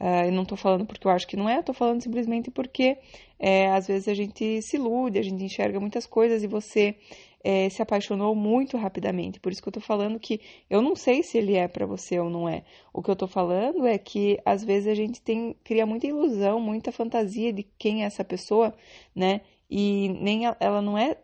Uh, 0.00 0.26
eu 0.26 0.32
não 0.32 0.42
estou 0.44 0.56
falando 0.56 0.86
porque 0.86 1.06
eu 1.06 1.10
acho 1.10 1.26
que 1.26 1.36
não 1.36 1.48
é, 1.48 1.58
estou 1.58 1.74
falando 1.74 2.00
simplesmente 2.00 2.50
porque 2.50 2.98
é, 3.38 3.70
às 3.72 3.86
vezes 3.86 4.08
a 4.08 4.14
gente 4.14 4.62
se 4.62 4.76
ilude, 4.76 5.18
a 5.18 5.22
gente 5.22 5.42
enxerga 5.42 5.80
muitas 5.80 6.06
coisas 6.06 6.42
e 6.42 6.46
você 6.46 6.96
é, 7.42 7.68
se 7.68 7.82
apaixonou 7.82 8.34
muito 8.34 8.76
rapidamente. 8.76 9.40
Por 9.40 9.52
isso 9.52 9.62
que 9.62 9.68
eu 9.68 9.70
estou 9.70 9.82
falando 9.82 10.18
que 10.18 10.40
eu 10.68 10.82
não 10.82 10.94
sei 10.96 11.22
se 11.22 11.38
ele 11.38 11.54
é 11.54 11.68
para 11.68 11.86
você 11.86 12.18
ou 12.18 12.30
não 12.30 12.48
é. 12.48 12.64
O 12.92 13.02
que 13.02 13.10
eu 13.10 13.14
estou 13.14 13.28
falando 13.28 13.86
é 13.86 13.98
que 13.98 14.38
às 14.44 14.64
vezes 14.64 14.88
a 14.88 14.94
gente 14.94 15.20
tem 15.20 15.54
cria 15.64 15.86
muita 15.86 16.06
ilusão, 16.06 16.60
muita 16.60 16.92
fantasia 16.92 17.52
de 17.52 17.62
quem 17.78 18.02
é 18.02 18.06
essa 18.06 18.24
pessoa, 18.24 18.74
né? 19.14 19.40
E 19.70 20.08
nem 20.20 20.42
ela 20.60 20.80
não 20.80 20.96
é 20.96 21.16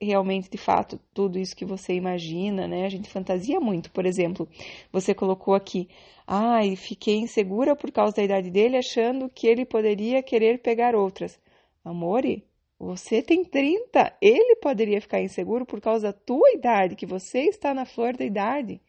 realmente 0.00 0.50
de 0.50 0.58
fato 0.58 0.98
tudo 1.14 1.38
isso 1.38 1.56
que 1.56 1.64
você 1.64 1.94
imagina, 1.94 2.66
né? 2.66 2.86
A 2.86 2.88
gente 2.88 3.08
fantasia 3.08 3.60
muito. 3.60 3.90
Por 3.90 4.06
exemplo, 4.06 4.48
você 4.92 5.14
colocou 5.14 5.54
aqui, 5.54 5.88
ai, 6.26 6.72
ah, 6.72 6.76
fiquei 6.76 7.16
insegura 7.16 7.76
por 7.76 7.90
causa 7.92 8.16
da 8.16 8.22
idade 8.22 8.50
dele, 8.50 8.76
achando 8.76 9.28
que 9.28 9.46
ele 9.46 9.64
poderia 9.64 10.22
querer 10.22 10.60
pegar 10.60 10.94
outras. 10.94 11.38
Amore, 11.84 12.44
você 12.78 13.22
tem 13.22 13.44
30, 13.44 14.16
ele 14.20 14.56
poderia 14.56 15.00
ficar 15.00 15.20
inseguro 15.20 15.66
por 15.66 15.80
causa 15.80 16.08
da 16.08 16.12
tua 16.12 16.50
idade, 16.52 16.96
que 16.96 17.06
você 17.06 17.40
está 17.40 17.74
na 17.74 17.84
flor 17.84 18.16
da 18.16 18.24
idade. 18.24 18.80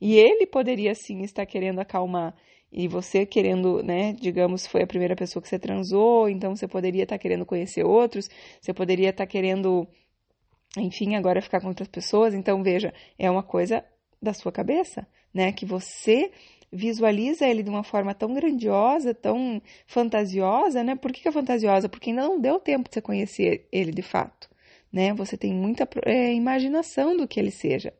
E 0.00 0.16
ele 0.16 0.46
poderia 0.46 0.94
sim 0.94 1.22
estar 1.22 1.46
querendo 1.46 1.80
acalmar. 1.80 2.34
E 2.72 2.88
você 2.88 3.26
querendo, 3.26 3.82
né, 3.82 4.14
digamos, 4.14 4.66
foi 4.66 4.82
a 4.82 4.86
primeira 4.86 5.14
pessoa 5.14 5.42
que 5.42 5.48
você 5.48 5.58
transou, 5.58 6.28
então 6.28 6.56
você 6.56 6.66
poderia 6.66 7.02
estar 7.02 7.18
querendo 7.18 7.44
conhecer 7.44 7.84
outros, 7.84 8.30
você 8.60 8.72
poderia 8.72 9.10
estar 9.10 9.26
querendo 9.26 9.86
enfim, 10.76 11.14
agora 11.14 11.42
ficar 11.42 11.60
com 11.60 11.68
outras 11.68 11.88
pessoas. 11.88 12.34
Então, 12.34 12.62
veja, 12.62 12.92
é 13.18 13.30
uma 13.30 13.42
coisa 13.42 13.84
da 14.20 14.32
sua 14.32 14.52
cabeça, 14.52 15.06
né? 15.32 15.52
Que 15.52 15.66
você 15.66 16.30
visualiza 16.72 17.46
ele 17.46 17.62
de 17.62 17.68
uma 17.68 17.84
forma 17.84 18.14
tão 18.14 18.32
grandiosa, 18.32 19.12
tão 19.12 19.60
fantasiosa, 19.86 20.82
né? 20.82 20.96
Por 20.96 21.12
que, 21.12 21.20
que 21.20 21.28
é 21.28 21.32
fantasiosa? 21.32 21.88
Porque 21.88 22.10
ainda 22.10 22.22
não 22.22 22.40
deu 22.40 22.58
tempo 22.58 22.88
de 22.88 22.94
você 22.94 23.02
conhecer 23.02 23.68
ele 23.70 23.92
de 23.92 24.02
fato, 24.02 24.48
né? 24.90 25.12
Você 25.14 25.36
tem 25.36 25.52
muita 25.52 25.86
é, 26.04 26.32
imaginação 26.32 27.16
do 27.16 27.28
que 27.28 27.38
ele 27.38 27.50
seja. 27.50 27.92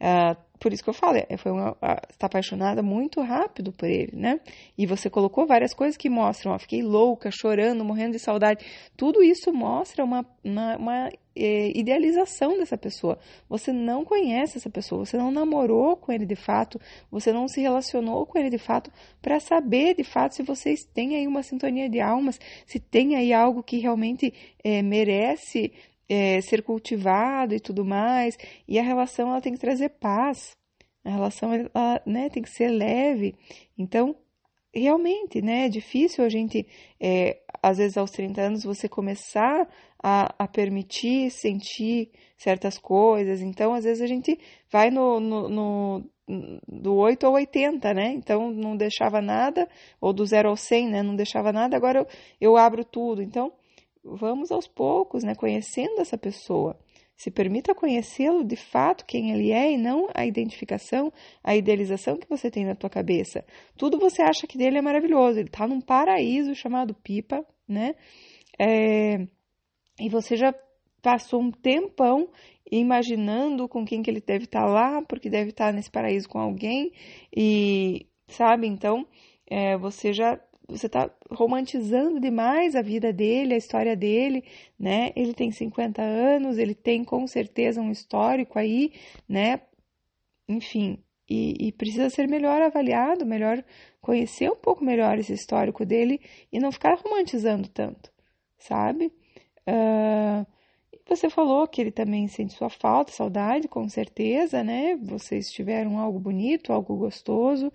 Uh, 0.00 0.36
por 0.64 0.72
isso 0.72 0.82
que 0.82 0.88
eu 0.88 0.94
falo, 0.94 1.18
é, 1.18 1.36
foi 1.36 1.52
uma, 1.52 1.76
está 2.08 2.24
apaixonada 2.24 2.82
muito 2.82 3.20
rápido 3.20 3.70
por 3.70 3.86
ele, 3.86 4.16
né? 4.16 4.40
E 4.78 4.86
você 4.86 5.10
colocou 5.10 5.46
várias 5.46 5.74
coisas 5.74 5.94
que 5.94 6.08
mostram, 6.08 6.52
ó, 6.52 6.58
fiquei 6.58 6.82
louca, 6.82 7.30
chorando, 7.30 7.84
morrendo 7.84 8.12
de 8.12 8.18
saudade. 8.18 8.64
Tudo 8.96 9.22
isso 9.22 9.52
mostra 9.52 10.02
uma, 10.02 10.24
uma, 10.42 10.76
uma 10.78 11.10
é, 11.36 11.70
idealização 11.78 12.56
dessa 12.56 12.78
pessoa. 12.78 13.18
Você 13.46 13.74
não 13.74 14.06
conhece 14.06 14.56
essa 14.56 14.70
pessoa, 14.70 15.04
você 15.04 15.18
não 15.18 15.30
namorou 15.30 15.98
com 15.98 16.10
ele 16.10 16.24
de 16.24 16.34
fato, 16.34 16.80
você 17.10 17.30
não 17.30 17.46
se 17.46 17.60
relacionou 17.60 18.24
com 18.24 18.38
ele 18.38 18.48
de 18.48 18.56
fato 18.56 18.90
para 19.20 19.40
saber 19.40 19.94
de 19.94 20.02
fato 20.02 20.34
se 20.34 20.42
vocês 20.42 20.82
têm 20.82 21.14
aí 21.14 21.26
uma 21.26 21.42
sintonia 21.42 21.90
de 21.90 22.00
almas, 22.00 22.40
se 22.64 22.80
tem 22.80 23.16
aí 23.16 23.34
algo 23.34 23.62
que 23.62 23.76
realmente 23.80 24.32
é, 24.64 24.80
merece 24.80 25.74
é, 26.08 26.40
ser 26.40 26.62
cultivado 26.62 27.54
e 27.54 27.60
tudo 27.60 27.84
mais. 27.84 28.36
E 28.66 28.78
a 28.78 28.82
relação 28.82 29.30
ela 29.30 29.40
tem 29.40 29.52
que 29.52 29.60
trazer 29.60 29.90
paz. 29.90 30.56
A 31.04 31.10
relação 31.10 31.52
ela, 31.52 32.02
né, 32.06 32.28
tem 32.30 32.42
que 32.42 32.50
ser 32.50 32.68
leve. 32.68 33.34
Então, 33.76 34.16
realmente, 34.74 35.40
né, 35.42 35.66
é 35.66 35.68
difícil 35.68 36.24
a 36.24 36.28
gente, 36.28 36.66
é, 37.00 37.40
às 37.62 37.78
vezes 37.78 37.96
aos 37.96 38.10
30 38.10 38.40
anos, 38.40 38.64
você 38.64 38.88
começar 38.88 39.68
a, 40.02 40.34
a, 40.38 40.48
permitir 40.48 41.30
sentir 41.30 42.10
certas 42.36 42.78
coisas. 42.78 43.40
Então, 43.40 43.72
às 43.74 43.84
vezes 43.84 44.02
a 44.02 44.06
gente 44.06 44.38
vai 44.70 44.90
no, 44.90 45.20
no, 45.20 45.48
no 45.48 46.04
do 46.66 46.94
8 46.94 47.26
ao 47.26 47.34
80, 47.34 47.94
né? 47.94 48.12
Então, 48.12 48.50
não 48.50 48.76
deixava 48.76 49.20
nada, 49.20 49.68
ou 50.00 50.12
do 50.12 50.24
0 50.24 50.48
ao 50.48 50.56
100, 50.56 50.88
né? 50.88 51.02
Não 51.02 51.14
deixava 51.14 51.52
nada, 51.52 51.76
agora 51.76 52.00
eu, 52.00 52.06
eu 52.40 52.56
abro 52.56 52.84
tudo. 52.84 53.22
Então, 53.22 53.52
vamos 54.04 54.52
aos 54.52 54.68
poucos, 54.68 55.24
né, 55.24 55.34
conhecendo 55.34 56.00
essa 56.00 56.18
pessoa. 56.18 56.78
Se 57.16 57.30
permita 57.30 57.74
conhecê-lo 57.74 58.44
de 58.44 58.56
fato 58.56 59.06
quem 59.06 59.30
ele 59.30 59.52
é 59.52 59.72
e 59.72 59.78
não 59.78 60.08
a 60.14 60.26
identificação, 60.26 61.12
a 61.42 61.54
idealização 61.54 62.16
que 62.16 62.28
você 62.28 62.50
tem 62.50 62.64
na 62.64 62.74
tua 62.74 62.90
cabeça. 62.90 63.44
Tudo 63.76 63.98
você 63.98 64.20
acha 64.20 64.46
que 64.46 64.58
dele 64.58 64.78
é 64.78 64.82
maravilhoso. 64.82 65.38
Ele 65.38 65.48
está 65.48 65.66
num 65.66 65.80
paraíso 65.80 66.54
chamado 66.54 66.92
Pipa, 66.92 67.46
né? 67.68 67.94
É, 68.58 69.26
e 70.00 70.08
você 70.08 70.36
já 70.36 70.52
passou 71.00 71.40
um 71.40 71.52
tempão 71.52 72.28
imaginando 72.70 73.68
com 73.68 73.84
quem 73.84 74.02
que 74.02 74.10
ele 74.10 74.20
deve 74.20 74.44
estar 74.44 74.62
tá 74.62 74.66
lá, 74.66 75.02
porque 75.02 75.30
deve 75.30 75.50
estar 75.50 75.66
tá 75.66 75.72
nesse 75.72 75.90
paraíso 75.90 76.28
com 76.28 76.38
alguém 76.40 76.92
e 77.34 78.06
sabe? 78.26 78.66
Então, 78.66 79.06
é, 79.46 79.76
você 79.76 80.12
já 80.12 80.40
você 80.68 80.86
está 80.86 81.10
romantizando 81.30 82.20
demais 82.20 82.74
a 82.74 82.82
vida 82.82 83.12
dele, 83.12 83.54
a 83.54 83.58
história 83.58 83.96
dele, 83.96 84.44
né? 84.78 85.12
Ele 85.14 85.34
tem 85.34 85.50
50 85.52 86.00
anos, 86.02 86.58
ele 86.58 86.74
tem 86.74 87.04
com 87.04 87.26
certeza 87.26 87.80
um 87.80 87.90
histórico 87.90 88.58
aí, 88.58 88.92
né? 89.28 89.60
Enfim, 90.48 91.02
e, 91.28 91.68
e, 91.68 91.72
precisa 91.72 92.10
ser 92.10 92.28
melhor 92.28 92.60
avaliado, 92.62 93.24
melhor 93.24 93.64
conhecer 94.00 94.50
um 94.50 94.56
pouco 94.56 94.84
melhor 94.84 95.18
esse 95.18 95.32
histórico 95.32 95.84
dele 95.86 96.20
e 96.52 96.58
não 96.60 96.70
ficar 96.72 96.98
romantizando 96.98 97.68
tanto, 97.68 98.12
sabe? 98.58 99.12
Uh, 99.68 100.46
você 101.06 101.28
falou 101.28 101.66
que 101.68 101.80
ele 101.80 101.90
também 101.90 102.26
sente 102.28 102.54
sua 102.54 102.70
falta, 102.70 103.12
saudade, 103.12 103.68
com 103.68 103.88
certeza, 103.88 104.64
né? 104.64 104.96
Vocês 104.96 105.50
tiveram 105.50 105.98
algo 105.98 106.18
bonito, 106.18 106.72
algo 106.72 106.96
gostoso, 106.96 107.68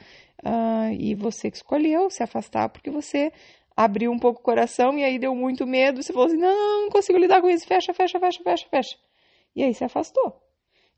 uh, 0.44 0.92
e 0.98 1.15
você 1.15 1.52
que 1.52 1.58
escolheu 1.58 2.10
se 2.10 2.24
afastar 2.24 2.70
porque 2.70 2.89
você 2.89 3.32
abriu 3.76 4.12
um 4.12 4.20
pouco 4.20 4.39
o 4.39 4.44
coração 4.44 4.98
e 4.98 5.04
aí 5.04 5.20
deu 5.20 5.36
muito 5.36 5.68
medo. 5.68 6.02
Você 6.02 6.12
falou 6.12 6.28
assim: 6.28 6.38
não, 6.38 6.84
não 6.84 6.89
consigo 6.89 7.20
lidar 7.20 7.42
com 7.42 7.50
isso, 7.50 7.68
fecha, 7.68 7.94
fecha, 7.94 8.20
fecha, 8.20 8.44
fecha, 8.44 8.68
fecha. 8.70 8.98
E 9.56 9.63
aí 9.63 9.74
se 9.74 9.84
afastou. 9.84 10.42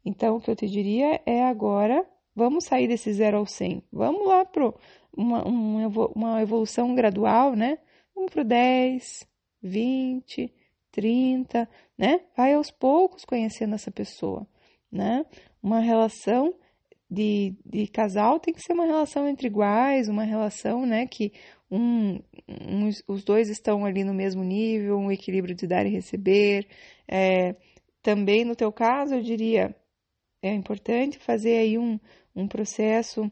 Então, 0.06 0.38
o 0.38 0.42
que 0.42 0.50
eu 0.50 0.56
te 0.56 0.68
diria 0.68 1.22
é 1.26 1.44
agora 1.44 2.06
Vamos 2.36 2.64
sair 2.64 2.88
desse 2.88 3.12
zero 3.14 3.38
ao 3.38 3.46
100. 3.46 3.84
Vamos 3.92 4.26
lá 4.26 4.46
para 4.46 4.74
uma, 5.16 5.44
uma 5.44 6.42
evolução 6.42 6.96
gradual, 6.96 7.56
né? 7.56 7.78
Vamos 8.16 8.32
para 8.32 8.42
o 8.42 8.46
10, 8.46 9.28
20, 9.62 10.54
30, 10.92 11.70
né? 12.02 12.20
Vai 12.36 12.54
aos 12.56 12.72
poucos 12.72 13.24
conhecendo 13.24 13.76
essa 13.76 13.92
pessoa, 13.92 14.48
né? 14.92 15.24
Uma 15.62 15.80
relação 15.80 16.56
de, 17.08 17.56
de 17.64 17.86
casal 17.86 18.40
tem 18.40 18.52
que 18.52 18.62
ser 18.62 18.74
uma 18.74 18.86
relação 18.86 19.28
entre 19.28 19.46
iguais, 19.46 20.10
uma 20.10 20.24
relação, 20.24 20.84
né? 20.84 21.06
Que 21.06 21.32
um, 21.70 22.20
um 22.50 22.90
os 23.08 23.24
dois 23.24 23.50
estão 23.50 23.86
ali 23.86 24.04
no 24.04 24.16
mesmo 24.16 24.44
nível, 24.44 24.98
um 24.98 25.12
equilíbrio 25.12 25.54
de 25.54 25.68
dar 25.68 25.86
e 25.86 25.90
receber. 25.90 26.68
É, 27.08 27.56
também 28.02 28.44
no 28.46 28.56
teu 28.56 28.72
caso, 28.72 29.14
eu 29.14 29.22
diria, 29.22 29.76
é 30.42 30.52
importante 30.52 31.20
fazer 31.20 31.58
aí 31.58 31.78
um, 31.78 32.00
um 32.36 32.48
processo 32.48 33.32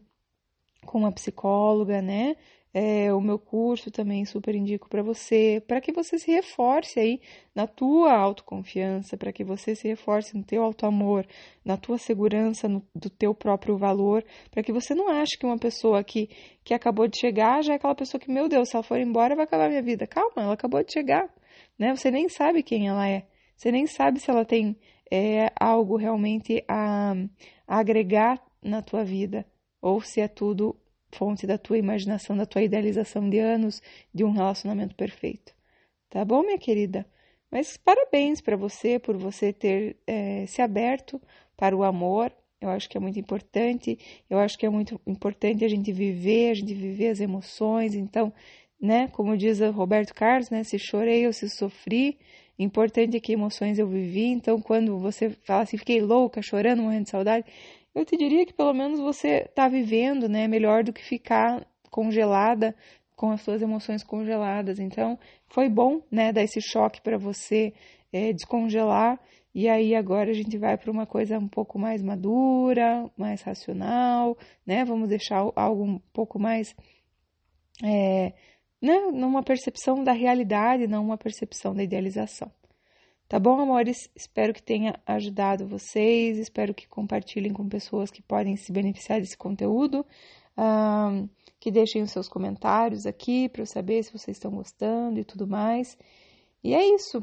com 0.85 0.99
uma 0.99 1.11
psicóloga, 1.11 2.03
né? 2.03 2.35
É, 2.71 3.11
o 3.11 3.19
meu 3.19 3.39
curso 3.39 3.89
também 3.89 4.25
super 4.25 4.53
indico 4.53 4.87
para 4.87 5.01
você, 5.01 5.61
para 5.67 5.81
que 5.81 5.91
você 5.91 6.19
se 6.19 6.31
reforce 6.31 6.99
aí 6.99 7.19
na 7.55 7.65
tua 7.65 8.13
autoconfiança, 8.13 9.17
para 9.17 9.33
que 9.33 9.43
você 9.43 9.73
se 9.73 9.87
reforce 9.87 10.37
no 10.37 10.43
teu 10.43 10.63
autoamor, 10.63 11.25
na 11.65 11.77
tua 11.77 11.97
segurança 11.97 12.67
no, 12.69 12.85
do 12.93 13.09
teu 13.09 13.33
próprio 13.33 13.75
valor, 13.75 14.23
para 14.51 14.61
que 14.61 14.71
você 14.71 14.93
não 14.93 15.09
ache 15.09 15.35
que 15.37 15.47
uma 15.47 15.57
pessoa 15.57 16.03
que, 16.03 16.29
que 16.63 16.73
acabou 16.73 17.07
de 17.07 17.19
chegar 17.19 17.63
já 17.63 17.73
é 17.73 17.75
aquela 17.77 17.95
pessoa 17.95 18.21
que, 18.21 18.31
meu 18.31 18.47
Deus, 18.47 18.69
se 18.69 18.75
ela 18.75 18.83
for 18.83 18.99
embora 18.99 19.35
vai 19.35 19.45
acabar 19.45 19.67
minha 19.67 19.81
vida. 19.81 20.05
Calma, 20.05 20.43
ela 20.43 20.53
acabou 20.53 20.83
de 20.83 20.93
chegar, 20.93 21.27
né? 21.77 21.95
Você 21.95 22.11
nem 22.11 22.29
sabe 22.29 22.61
quem 22.61 22.87
ela 22.87 23.09
é, 23.09 23.25
você 23.55 23.71
nem 23.71 23.87
sabe 23.87 24.19
se 24.19 24.29
ela 24.29 24.45
tem 24.45 24.77
é, 25.11 25.51
algo 25.59 25.97
realmente 25.97 26.63
a, 26.67 27.13
a 27.67 27.79
agregar 27.79 28.39
na 28.61 28.81
tua 28.83 29.03
vida, 29.03 29.43
ou 29.81 30.01
se 30.01 30.21
é 30.21 30.27
tudo 30.27 30.79
fonte 31.11 31.47
da 31.47 31.57
tua 31.57 31.77
imaginação, 31.77 32.35
da 32.35 32.45
tua 32.45 32.61
idealização 32.61 33.29
de 33.29 33.39
anos 33.39 33.81
de 34.13 34.23
um 34.23 34.31
relacionamento 34.31 34.95
perfeito. 34.95 35.53
Tá 36.09 36.23
bom, 36.25 36.41
minha 36.41 36.57
querida? 36.57 37.05
Mas 37.51 37.77
parabéns 37.77 38.41
para 38.41 38.55
você 38.55 38.99
por 38.99 39.17
você 39.17 39.51
ter 39.51 39.97
é, 40.05 40.45
se 40.45 40.61
aberto 40.61 41.21
para 41.57 41.75
o 41.75 41.83
amor. 41.83 42.31
Eu 42.61 42.69
acho 42.69 42.89
que 42.89 42.97
é 42.97 42.99
muito 42.99 43.19
importante. 43.19 43.97
Eu 44.29 44.37
acho 44.39 44.57
que 44.57 44.65
é 44.65 44.69
muito 44.69 44.99
importante 45.05 45.65
a 45.65 45.67
gente 45.67 45.91
viver, 45.91 46.51
a 46.51 46.53
gente 46.53 46.73
viver 46.73 47.09
as 47.09 47.19
emoções. 47.19 47.95
Então, 47.95 48.33
né, 48.79 49.07
como 49.09 49.35
diz 49.37 49.59
Roberto 49.59 50.13
Carlos, 50.13 50.49
né, 50.49 50.63
se 50.63 50.77
chorei 50.77 51.25
ou 51.25 51.33
se 51.33 51.49
sofri, 51.49 52.17
importante 52.57 53.17
é 53.17 53.19
que 53.19 53.33
emoções 53.33 53.79
eu 53.79 53.87
vivi. 53.87 54.25
Então, 54.25 54.61
quando 54.61 54.97
você 54.99 55.29
fala 55.43 55.63
assim, 55.63 55.77
fiquei 55.77 56.01
louca, 56.01 56.41
chorando, 56.41 56.83
morrendo 56.83 57.05
de 57.05 57.09
saudade, 57.09 57.45
eu 57.93 58.05
te 58.05 58.15
diria 58.17 58.45
que 58.45 58.53
pelo 58.53 58.73
menos 58.73 58.99
você 58.99 59.45
está 59.49 59.67
vivendo, 59.67 60.29
né? 60.29 60.47
Melhor 60.47 60.83
do 60.83 60.93
que 60.93 61.03
ficar 61.03 61.65
congelada 61.89 62.75
com 63.15 63.31
as 63.31 63.41
suas 63.41 63.61
emoções 63.61 64.03
congeladas. 64.03 64.79
Então, 64.79 65.19
foi 65.47 65.67
bom, 65.69 66.01
né? 66.11 66.31
Dar 66.31 66.43
esse 66.43 66.61
choque 66.61 67.01
para 67.01 67.17
você 67.17 67.73
é, 68.13 68.31
descongelar. 68.31 69.19
E 69.53 69.67
aí 69.67 69.95
agora 69.95 70.29
a 70.29 70.33
gente 70.33 70.57
vai 70.57 70.77
para 70.77 70.91
uma 70.91 71.05
coisa 71.05 71.37
um 71.37 71.47
pouco 71.47 71.79
mais 71.79 72.01
madura, 72.01 73.09
mais 73.17 73.41
racional, 73.41 74.37
né? 74.65 74.85
Vamos 74.85 75.09
deixar 75.09 75.37
algo 75.55 75.83
um 75.83 75.99
pouco 76.13 76.39
mais, 76.39 76.75
é, 77.83 78.33
né? 78.81 78.99
Numa 79.11 79.43
percepção 79.43 80.03
da 80.03 80.13
realidade, 80.13 80.87
não 80.87 81.03
uma 81.03 81.17
percepção 81.17 81.73
da 81.73 81.83
idealização. 81.83 82.51
Tá 83.29 83.37
bom, 83.37 83.59
amores? 83.59 84.09
Espero 84.15 84.51
que 84.55 84.63
tenha 84.63 84.99
ajudado 85.05 85.67
vocês, 85.67 86.39
espero 86.39 86.73
que 86.73 86.87
compartilhem 86.87 87.53
com 87.53 87.69
pessoas 87.69 88.09
que 88.09 88.23
podem 88.23 88.55
se 88.55 88.71
beneficiar 88.71 89.21
desse 89.21 89.37
conteúdo, 89.37 90.03
um, 90.57 91.29
que 91.59 91.69
deixem 91.69 92.01
os 92.01 92.09
seus 92.09 92.27
comentários 92.27 93.05
aqui 93.05 93.47
para 93.47 93.61
eu 93.61 93.67
saber 93.67 94.01
se 94.01 94.11
vocês 94.11 94.35
estão 94.35 94.49
gostando 94.49 95.19
e 95.19 95.23
tudo 95.23 95.47
mais. 95.47 95.95
E 96.63 96.73
é 96.73 96.83
isso. 96.95 97.19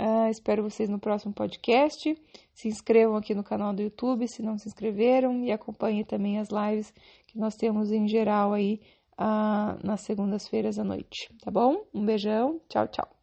Uh, 0.00 0.30
espero 0.30 0.62
vocês 0.62 0.88
no 0.88 0.98
próximo 0.98 1.34
podcast. 1.34 2.16
Se 2.54 2.66
inscrevam 2.66 3.16
aqui 3.16 3.34
no 3.34 3.44
canal 3.44 3.74
do 3.74 3.82
YouTube 3.82 4.26
se 4.28 4.42
não 4.42 4.56
se 4.56 4.66
inscreveram 4.66 5.44
e 5.44 5.52
acompanhem 5.52 6.04
também 6.04 6.38
as 6.38 6.48
lives 6.48 6.90
que 7.26 7.38
nós 7.38 7.54
temos 7.54 7.92
em 7.92 8.08
geral 8.08 8.54
aí 8.54 8.80
uh, 9.12 9.86
nas 9.86 10.00
segundas-feiras 10.06 10.78
à 10.78 10.84
noite. 10.84 11.28
Tá 11.44 11.50
bom? 11.50 11.84
Um 11.92 12.02
beijão. 12.02 12.62
Tchau, 12.66 12.88
tchau. 12.88 13.19